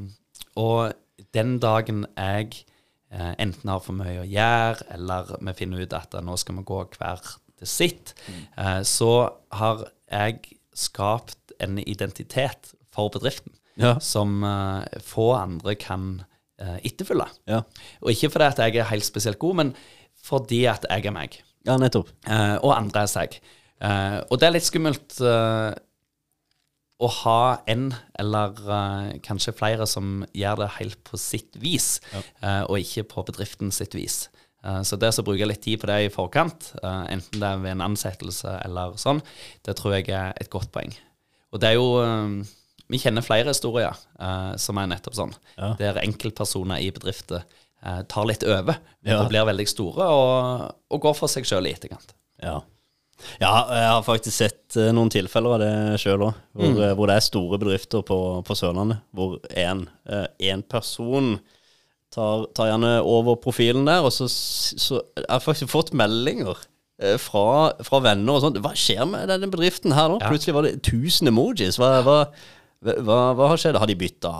og 0.58 0.94
den 1.36 1.58
dagen 1.64 2.06
jeg 2.18 2.64
eh, 3.12 3.34
enten 3.42 3.70
har 3.72 3.82
for 3.84 3.98
mye 3.98 4.22
å 4.24 4.28
gjøre, 4.30 4.88
eller 4.96 5.36
vi 5.42 5.54
finner 5.60 5.84
ut 5.84 5.94
at 5.98 6.16
nå 6.24 6.38
skal 6.40 6.60
vi 6.60 6.66
gå 6.70 6.80
hver 6.98 7.22
til 7.58 7.68
sitt, 7.70 8.14
eh, 8.58 8.82
så 8.86 9.12
har 9.58 9.88
jeg 10.12 10.40
skapt 10.78 11.54
en 11.60 11.80
identitet 11.82 12.74
for 12.94 13.10
bedriften 13.14 13.54
Ja. 13.78 13.96
som 14.02 14.44
eh, 14.46 15.00
få 15.06 15.32
andre 15.38 15.76
kan 15.78 16.24
etterfølge. 16.58 17.28
Ja. 17.46 17.60
Og 18.02 18.10
ikke 18.16 18.32
fordi 18.34 18.46
at 18.50 18.58
jeg 18.64 18.80
er 18.82 18.88
helt 18.90 19.06
spesielt 19.06 19.38
god, 19.38 19.56
men 19.60 19.76
fordi 20.26 20.64
at 20.66 20.88
jeg 20.90 21.06
er 21.06 21.14
meg, 21.14 21.36
ja, 21.68 21.76
nettopp. 21.78 22.10
og 22.66 22.72
andre 22.74 23.04
er 23.04 23.12
seg. 23.12 23.36
Eh, 23.82 24.20
og 24.32 24.40
det 24.42 24.48
er 24.48 24.56
litt 24.56 24.66
skummelt 24.68 25.20
eh, 25.22 25.74
å 26.98 27.08
ha 27.22 27.42
en, 27.70 27.92
eller 28.18 28.58
eh, 28.74 29.10
kanskje 29.26 29.54
flere, 29.58 29.86
som 29.90 30.24
gjør 30.34 30.64
det 30.64 30.70
helt 30.80 31.04
på 31.06 31.20
sitt 31.22 31.58
vis, 31.62 32.00
eh, 32.42 32.64
og 32.66 32.80
ikke 32.82 33.06
på 33.12 33.26
bedriften 33.30 33.72
sitt 33.76 33.94
vis. 33.98 34.28
Så 34.84 34.98
det 35.00 35.12
å 35.16 35.24
bruke 35.24 35.46
litt 35.48 35.62
tid 35.64 35.78
på 35.80 35.88
det 35.88 35.96
i 36.04 36.08
forkant, 36.12 36.72
enten 36.82 37.40
det 37.40 37.46
er 37.46 37.60
ved 37.62 37.72
en 37.76 37.84
ansettelse 37.86 38.56
eller 38.66 38.98
sånn, 39.00 39.22
det 39.64 39.76
tror 39.80 39.94
jeg 39.96 40.10
er 40.12 40.34
et 40.42 40.50
godt 40.52 40.74
poeng. 40.74 40.92
Og 41.54 41.62
det 41.62 41.70
er 41.70 41.78
jo 41.78 42.42
Vi 42.90 43.00
kjenner 43.00 43.24
flere 43.24 43.54
historier 43.54 43.96
som 44.60 44.78
er 44.82 44.90
nettopp 44.92 45.16
sånn, 45.16 45.34
Ja. 45.56 45.70
der 45.80 46.02
enkeltpersoner 46.02 46.82
i 46.84 46.90
bedrifter 46.92 47.46
tar 48.10 48.26
litt 48.28 48.44
over 48.44 48.76
Ja. 49.06 49.22
og 49.22 49.30
blir 49.30 49.46
veldig 49.46 49.68
store 49.70 50.04
og, 50.10 50.76
og 50.92 51.02
går 51.06 51.16
for 51.16 51.28
seg 51.32 51.46
sjøl 51.48 51.68
i 51.70 51.74
etterkant. 51.78 52.12
Ja. 52.42 52.60
Ja, 53.42 53.52
jeg 53.74 53.90
har 53.90 54.06
faktisk 54.06 54.36
sett 54.36 54.78
eh, 54.78 54.94
noen 54.96 55.12
tilfeller 55.14 55.58
av 55.58 55.62
det 55.64 56.00
sjøl 56.04 56.28
òg. 56.30 56.40
Hvor, 56.54 56.74
mm. 56.74 56.96
hvor 57.00 57.10
det 57.10 57.18
er 57.18 57.28
store 57.28 57.60
bedrifter 57.62 58.06
på, 58.06 58.18
på 58.46 58.58
Sørlandet. 58.58 59.04
Hvor 59.16 59.38
én 59.58 60.66
person 60.70 61.38
tar, 62.14 62.48
tar 62.56 62.72
gjerne 62.72 62.98
over 63.06 63.38
profilen 63.42 63.88
der, 63.88 64.06
og 64.06 64.14
så, 64.14 64.28
så 64.30 65.02
Jeg 65.18 65.30
har 65.30 65.44
faktisk 65.44 65.72
fått 65.74 65.94
meldinger 65.98 66.56
eh, 67.02 67.18
fra, 67.22 67.74
fra 67.86 68.02
venner 68.06 68.38
og 68.38 68.46
sånt. 68.46 68.62
Hva 68.64 68.74
skjer 68.78 69.06
med 69.10 69.30
denne 69.32 69.50
bedriften 69.54 69.96
her 69.98 70.12
nå? 70.12 70.22
Ja. 70.22 70.32
Plutselig 70.32 70.58
var 70.58 70.68
det 70.68 70.78
1000 70.82 71.34
emojis. 71.34 71.82
Hva, 71.82 71.98
hva, 72.06 72.20
Hva, 72.78 73.18
hva 73.34 73.48
har 73.52 73.58
skjedd? 73.60 73.78
Har 73.82 73.90
de 73.90 73.96
bytta 73.98 74.32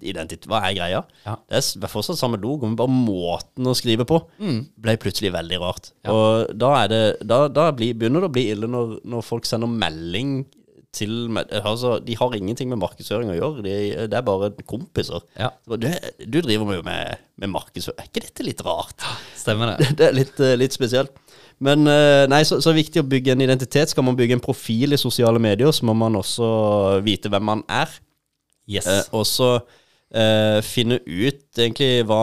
identitet? 0.00 0.48
Hva 0.48 0.62
er 0.68 0.76
greia? 0.78 1.02
Ja. 1.26 1.34
Det 1.50 1.60
er 1.60 1.92
fortsatt 1.92 2.18
samme 2.20 2.40
logo, 2.40 2.64
men 2.64 2.78
bare 2.78 2.92
måten 2.92 3.68
å 3.68 3.74
skrive 3.76 4.06
på 4.08 4.22
ble 4.40 4.96
plutselig 5.00 5.34
veldig 5.34 5.58
rart. 5.60 5.92
Ja. 6.06 6.14
Og 6.14 6.54
da, 6.56 6.72
er 6.84 6.92
det, 6.92 7.02
da, 7.28 7.42
da 7.52 7.68
blir, 7.76 7.92
begynner 7.98 8.24
det 8.24 8.30
å 8.30 8.36
bli 8.38 8.46
ille 8.54 8.70
når, 8.70 8.96
når 9.12 9.26
folk 9.26 9.48
sender 9.48 9.70
melding 9.70 10.40
til 10.96 11.30
altså, 11.38 11.98
De 12.02 12.16
har 12.18 12.34
ingenting 12.34 12.70
med 12.72 12.80
markedsføring 12.82 13.30
å 13.30 13.36
gjøre, 13.36 13.62
de, 13.62 13.74
det 14.10 14.16
er 14.18 14.26
bare 14.26 14.50
kompiser. 14.66 15.22
Ja. 15.38 15.52
Du, 15.70 15.86
du 15.86 16.40
driver 16.42 16.74
jo 16.78 16.86
med, 16.86 17.20
med 17.40 17.52
markedsføring. 17.52 18.00
Er 18.00 18.10
ikke 18.10 18.24
dette 18.26 18.46
litt 18.46 18.64
rart? 18.66 19.06
Stemmer 19.38 19.76
det. 19.76 19.90
Det 20.00 20.08
er 20.08 20.16
litt, 20.16 20.40
eh, 20.42 20.56
litt 20.58 20.74
spesielt. 20.74 21.14
Men 21.60 21.84
eh, 21.90 22.24
nei, 22.32 22.40
så, 22.48 22.56
så 22.60 22.70
er 22.70 22.76
det 22.78 22.86
viktig 22.86 23.02
å 23.02 23.08
bygge 23.10 23.34
en 23.34 23.44
identitet. 23.44 23.92
Skal 23.92 24.06
man 24.06 24.16
bygge 24.16 24.38
en 24.38 24.44
profil 24.44 24.96
i 24.96 25.00
sosiale 25.00 25.42
medier, 25.42 25.70
så 25.76 25.84
må 25.84 25.92
man 25.98 26.16
også 26.16 26.48
vite 27.04 27.28
hvem 27.32 27.44
man 27.50 27.64
er. 27.68 27.92
Yes. 28.70 28.88
Eh, 28.88 29.02
og 29.12 29.26
så 29.28 29.50
eh, 30.14 30.60
finne 30.64 31.02
ut 31.04 31.60
egentlig 31.60 32.06
hva, 32.08 32.22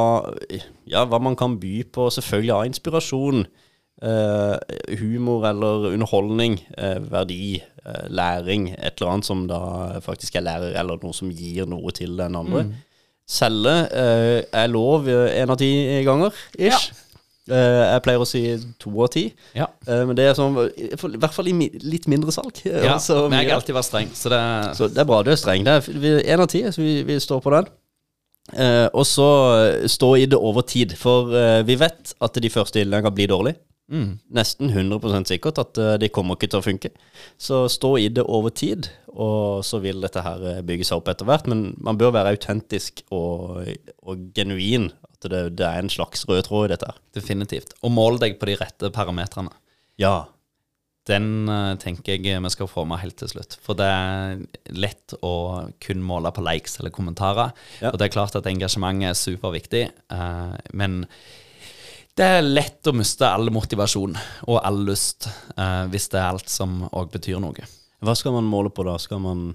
ja, 0.90 1.06
hva 1.06 1.22
man 1.22 1.38
kan 1.38 1.60
by 1.62 1.84
på, 1.94 2.10
selvfølgelig 2.18 2.56
av 2.56 2.66
inspirasjon. 2.72 3.46
eh, 4.02 4.58
humor 5.00 5.46
eller 5.50 5.92
underholdning, 5.94 6.60
eh, 6.78 7.00
verdi, 7.12 7.62
eh, 7.86 8.08
læring. 8.10 8.70
Et 8.78 8.94
eller 9.02 9.12
annet 9.12 9.26
som 9.26 9.48
da 9.48 10.00
faktisk 10.02 10.36
er 10.36 10.46
lærer, 10.46 10.76
eller 10.80 11.00
noe 11.02 11.14
som 11.14 11.32
gir 11.32 11.66
noe 11.66 11.92
til 11.92 12.18
den 12.18 12.36
andre. 12.36 12.68
Selge 13.28 13.74
eh, 13.92 14.44
er 14.54 14.68
lov 14.72 15.08
en 15.10 15.50
av 15.50 15.58
ti 15.60 16.04
ganger, 16.08 16.32
ish. 16.58 16.92
Eh, 16.92 17.04
jeg 17.48 18.04
pleier 18.06 18.24
å 18.24 18.28
si 18.28 18.42
to 18.82 18.92
av 19.04 19.12
ti. 19.14 19.26
ja. 19.56 19.68
Eh, 19.88 20.04
men 20.08 20.18
det 20.18 20.26
er 20.28 20.38
sånn, 20.38 20.58
i 20.76 20.92
hvert 20.98 21.34
fall 21.36 21.48
i 21.52 21.56
litt 21.84 22.08
mindre 22.12 22.34
salg. 22.36 22.62
ja. 22.66 22.94
Altså, 22.98 23.28
Men 23.30 23.44
jeg 23.44 23.52
har 23.54 23.62
alltid 23.62 23.78
vært 23.78 23.90
streng, 23.90 24.14
så 24.18 24.32
det 24.34 24.42
så 24.78 24.88
det 24.92 25.04
er 25.04 25.10
bra, 25.10 25.22
du 25.24 25.32
er 25.32 25.40
streng. 25.40 25.64
Det 25.68 25.76
er 25.80 25.92
én 26.08 26.24
en 26.38 26.46
av 26.46 26.50
ti, 26.52 26.64
så 26.72 26.82
vi, 26.82 27.02
vi 27.08 27.20
står 27.24 27.44
på 27.46 27.54
den. 27.56 27.70
Eh, 28.56 28.88
og 28.96 29.04
så 29.08 29.30
eh, 29.60 29.88
stå 29.92 30.14
i 30.22 30.28
det 30.32 30.38
over 30.40 30.64
tid, 30.68 30.94
for 30.98 31.34
eh, 31.36 31.62
vi 31.68 31.76
vet 31.80 32.14
at 32.24 32.38
de 32.40 32.52
første 32.52 32.80
innleggene 32.84 33.12
blir 33.16 33.28
dårlige. 33.32 33.60
mm. 33.92 34.20
Nesten 34.36 34.70
100 34.72 35.26
sikkert 35.28 35.60
at 35.60 35.78
eh, 35.78 35.98
de 36.00 36.10
kommer 36.10 36.36
ikke 36.38 36.48
til 36.54 36.62
å 36.62 36.66
funke. 36.66 36.92
Så 37.40 37.66
stå 37.72 37.98
i 38.00 38.08
det 38.08 38.24
over 38.24 38.50
tid, 38.56 38.88
og 39.12 39.66
så 39.68 39.80
vil 39.84 40.00
dette 40.04 40.24
her 40.24 40.44
eh, 40.48 40.62
bygge 40.64 40.88
seg 40.88 41.02
opp 41.02 41.12
etter 41.12 41.28
hvert. 41.28 41.48
Men 41.52 41.74
man 41.84 42.00
bør 42.00 42.14
være 42.16 42.36
autentisk 42.38 43.04
og, 43.12 43.64
og 44.04 44.30
genuin. 44.36 44.92
At 45.18 45.30
det, 45.32 45.44
det 45.58 45.66
er 45.66 45.82
en 45.82 45.90
slags 45.92 46.26
rød 46.30 46.44
tråd 46.46 46.68
i 46.68 46.74
dette 46.76 46.90
her. 46.90 46.98
Definitivt. 47.18 47.74
Og 47.82 47.94
mål 47.94 48.20
deg 48.22 48.38
på 48.40 48.50
de 48.50 48.58
rette 48.60 48.92
parametrene. 48.94 49.54
Ja. 49.98 50.28
Den 51.08 51.48
eh, 51.50 51.74
tenker 51.80 52.18
jeg 52.20 52.42
vi 52.44 52.52
skal 52.52 52.70
få 52.70 52.84
med 52.88 53.00
helt 53.02 53.18
til 53.20 53.32
slutt. 53.32 53.58
For 53.64 53.78
det 53.80 53.88
er 53.88 54.42
lett 54.76 55.16
å 55.24 55.34
kun 55.84 56.04
måle 56.06 56.32
på 56.36 56.44
likes 56.46 56.78
eller 56.82 56.94
kommentarer. 56.94 57.54
Ja. 57.82 57.94
Og 57.94 58.00
det 58.00 58.10
er 58.10 58.16
klart 58.18 58.36
at 58.38 58.50
engasjement 58.50 59.06
er 59.08 59.16
superviktig, 59.18 59.88
uh, 60.12 60.54
men 60.76 61.06
det 62.18 62.28
er 62.28 62.46
lett 62.46 62.90
å 62.90 62.96
miste 62.98 63.30
all 63.30 63.52
motivasjon 63.54 64.18
og 64.50 64.60
all 64.60 64.84
lyst 64.90 65.30
uh, 65.56 65.86
hvis 65.92 66.10
det 66.12 66.20
er 66.20 66.32
alt 66.34 66.52
som 66.52 66.82
òg 66.92 67.12
betyr 67.14 67.40
noe. 67.42 67.68
Hva 68.04 68.14
skal 68.18 68.36
man 68.36 68.50
måle 68.50 68.74
på 68.74 68.86
da? 68.86 68.98
Skal 69.02 69.22
man 69.24 69.48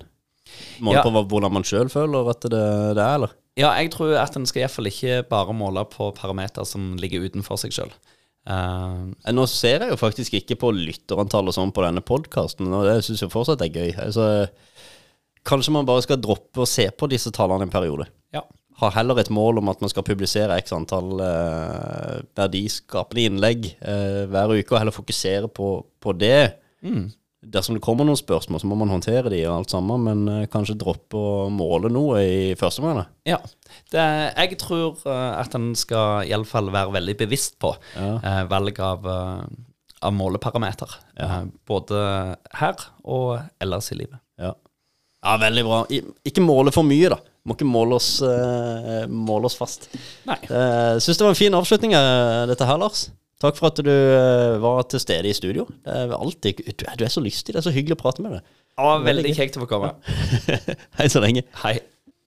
måle 0.82 0.98
Ja. 0.98 1.04
på 1.04 1.12
hvordan 1.28 1.52
man 1.58 1.66
sjøl 1.66 1.90
føler 1.92 2.30
at 2.32 2.48
det, 2.48 2.64
det 2.96 3.02
er, 3.02 3.14
eller? 3.20 3.36
Ja, 3.60 3.68
jeg 3.76 3.90
tror 3.92 4.14
at 4.16 4.36
en 4.38 4.46
skal 4.48 4.64
iallfall 4.64 4.88
ikke 4.88 5.20
bare 5.28 5.52
måle 5.56 5.84
på 5.92 6.08
parameter 6.16 6.64
som 6.68 6.94
ligger 7.00 7.26
utenfor 7.26 7.60
seg 7.60 7.74
sjøl. 7.76 7.92
Uh, 8.48 9.12
Nå 9.30 9.44
ser 9.46 9.84
jeg 9.84 9.92
jo 9.92 9.98
faktisk 10.00 10.34
ikke 10.34 10.56
på 10.58 10.72
lytterantall 10.74 11.50
og 11.50 11.54
sånn 11.54 11.74
på 11.74 11.84
denne 11.84 12.02
podkasten, 12.02 12.72
og 12.74 12.88
det 12.88 12.96
syns 13.06 13.22
jeg 13.22 13.32
fortsatt 13.34 13.62
er 13.62 13.76
gøy. 13.76 13.92
Altså, 14.02 14.26
kanskje 15.46 15.76
man 15.76 15.86
bare 15.88 16.02
skal 16.06 16.20
droppe 16.22 16.64
å 16.64 16.68
se 16.68 16.88
på 16.90 17.10
disse 17.12 17.32
tallene 17.34 17.68
en 17.68 17.74
periode. 17.74 18.08
ja. 18.34 18.44
Har 18.80 18.94
heller 18.96 19.20
et 19.20 19.28
mål 19.30 19.60
om 19.60 19.68
at 19.68 19.82
man 19.84 19.90
skal 19.92 20.02
publisere 20.02 20.56
x 20.58 20.72
antall 20.74 21.20
uh, 21.20 22.22
verdiskapende 22.34 23.28
innlegg 23.28 23.68
uh, 23.84 24.24
hver 24.32 24.54
uke, 24.56 24.72
og 24.72 24.78
heller 24.80 24.96
fokusere 24.96 25.50
på, 25.52 25.74
på 26.02 26.14
det. 26.18 26.56
Dersom 27.42 27.74
det 27.74 27.82
kommer 27.82 28.06
noen 28.06 28.18
spørsmål, 28.18 28.60
så 28.62 28.68
må 28.70 28.76
man 28.78 28.92
håndtere 28.92 29.30
de 29.32 29.40
og 29.48 29.56
alt 29.56 29.72
sammen, 29.74 30.04
men 30.06 30.20
eh, 30.30 30.44
kanskje 30.52 30.76
droppe 30.78 31.18
å 31.18 31.48
måle 31.50 31.88
noe 31.90 32.20
i 32.22 32.36
første 32.58 32.84
omgang. 32.84 33.00
Ja. 33.26 33.40
Det, 33.90 34.04
jeg 34.38 34.58
tror 34.62 35.00
eh, 35.10 35.32
at 35.40 35.56
en 35.58 35.72
skal 35.78 36.28
iallfall 36.30 36.70
være 36.70 36.94
veldig 37.00 37.16
bevisst 37.24 37.56
på 37.62 37.72
Ja. 37.96 38.12
eh, 38.22 38.42
valg 38.52 38.78
av, 38.86 39.08
eh, 39.10 39.42
av 40.06 40.14
måleparameter. 40.14 40.94
Eh, 41.18 41.34
både 41.66 42.04
her 42.60 42.86
og 43.02 43.40
ellers 43.60 43.90
i 43.90 43.98
livet. 43.98 44.20
Ja. 44.38 44.52
ja, 45.26 45.34
veldig 45.42 45.64
bra. 45.66 45.80
Ikke 46.30 46.44
måle 46.46 46.70
for 46.74 46.86
mye, 46.86 47.10
da. 47.10 47.18
Må 47.42 47.56
ikke 47.58 47.66
måle 47.66 47.98
oss, 47.98 48.12
eh, 48.22 49.08
måle 49.10 49.50
oss 49.50 49.58
fast. 49.58 49.88
Nei. 50.30 50.38
Syns 50.46 51.18
det 51.18 51.26
var 51.26 51.34
en 51.34 51.40
fin 51.42 51.58
avslutning, 51.58 51.90
dette 52.46 52.70
her, 52.70 52.78
Lars. 52.78 53.08
Takk 53.42 53.56
for 53.58 53.72
at 53.72 53.80
du 53.82 53.90
eh, 53.90 54.56
var 54.62 54.84
til 54.92 55.02
stede 55.02 55.28
i 55.30 55.34
studio. 55.36 55.66
Det 55.82 55.96
er 56.04 56.12
alltid, 56.14 56.62
du, 56.78 56.84
er- 56.86 57.10
så 57.10 57.22
lystig. 57.24 57.52
Det 57.56 57.60
er 57.62 57.66
så 57.66 57.72
hyggelig 57.74 57.96
å 57.98 58.02
prate 58.04 58.22
med 58.22 58.36
deg. 58.38 58.44
Ja, 58.78 58.92
veldig 59.04 59.32
kjekt 59.36 59.58
å 59.58 59.64
få 59.64 59.68
komme. 59.74 59.90
Hei 61.00 61.08
så 61.12 61.20
lenge. 61.24 61.42
Hei. 61.64 61.74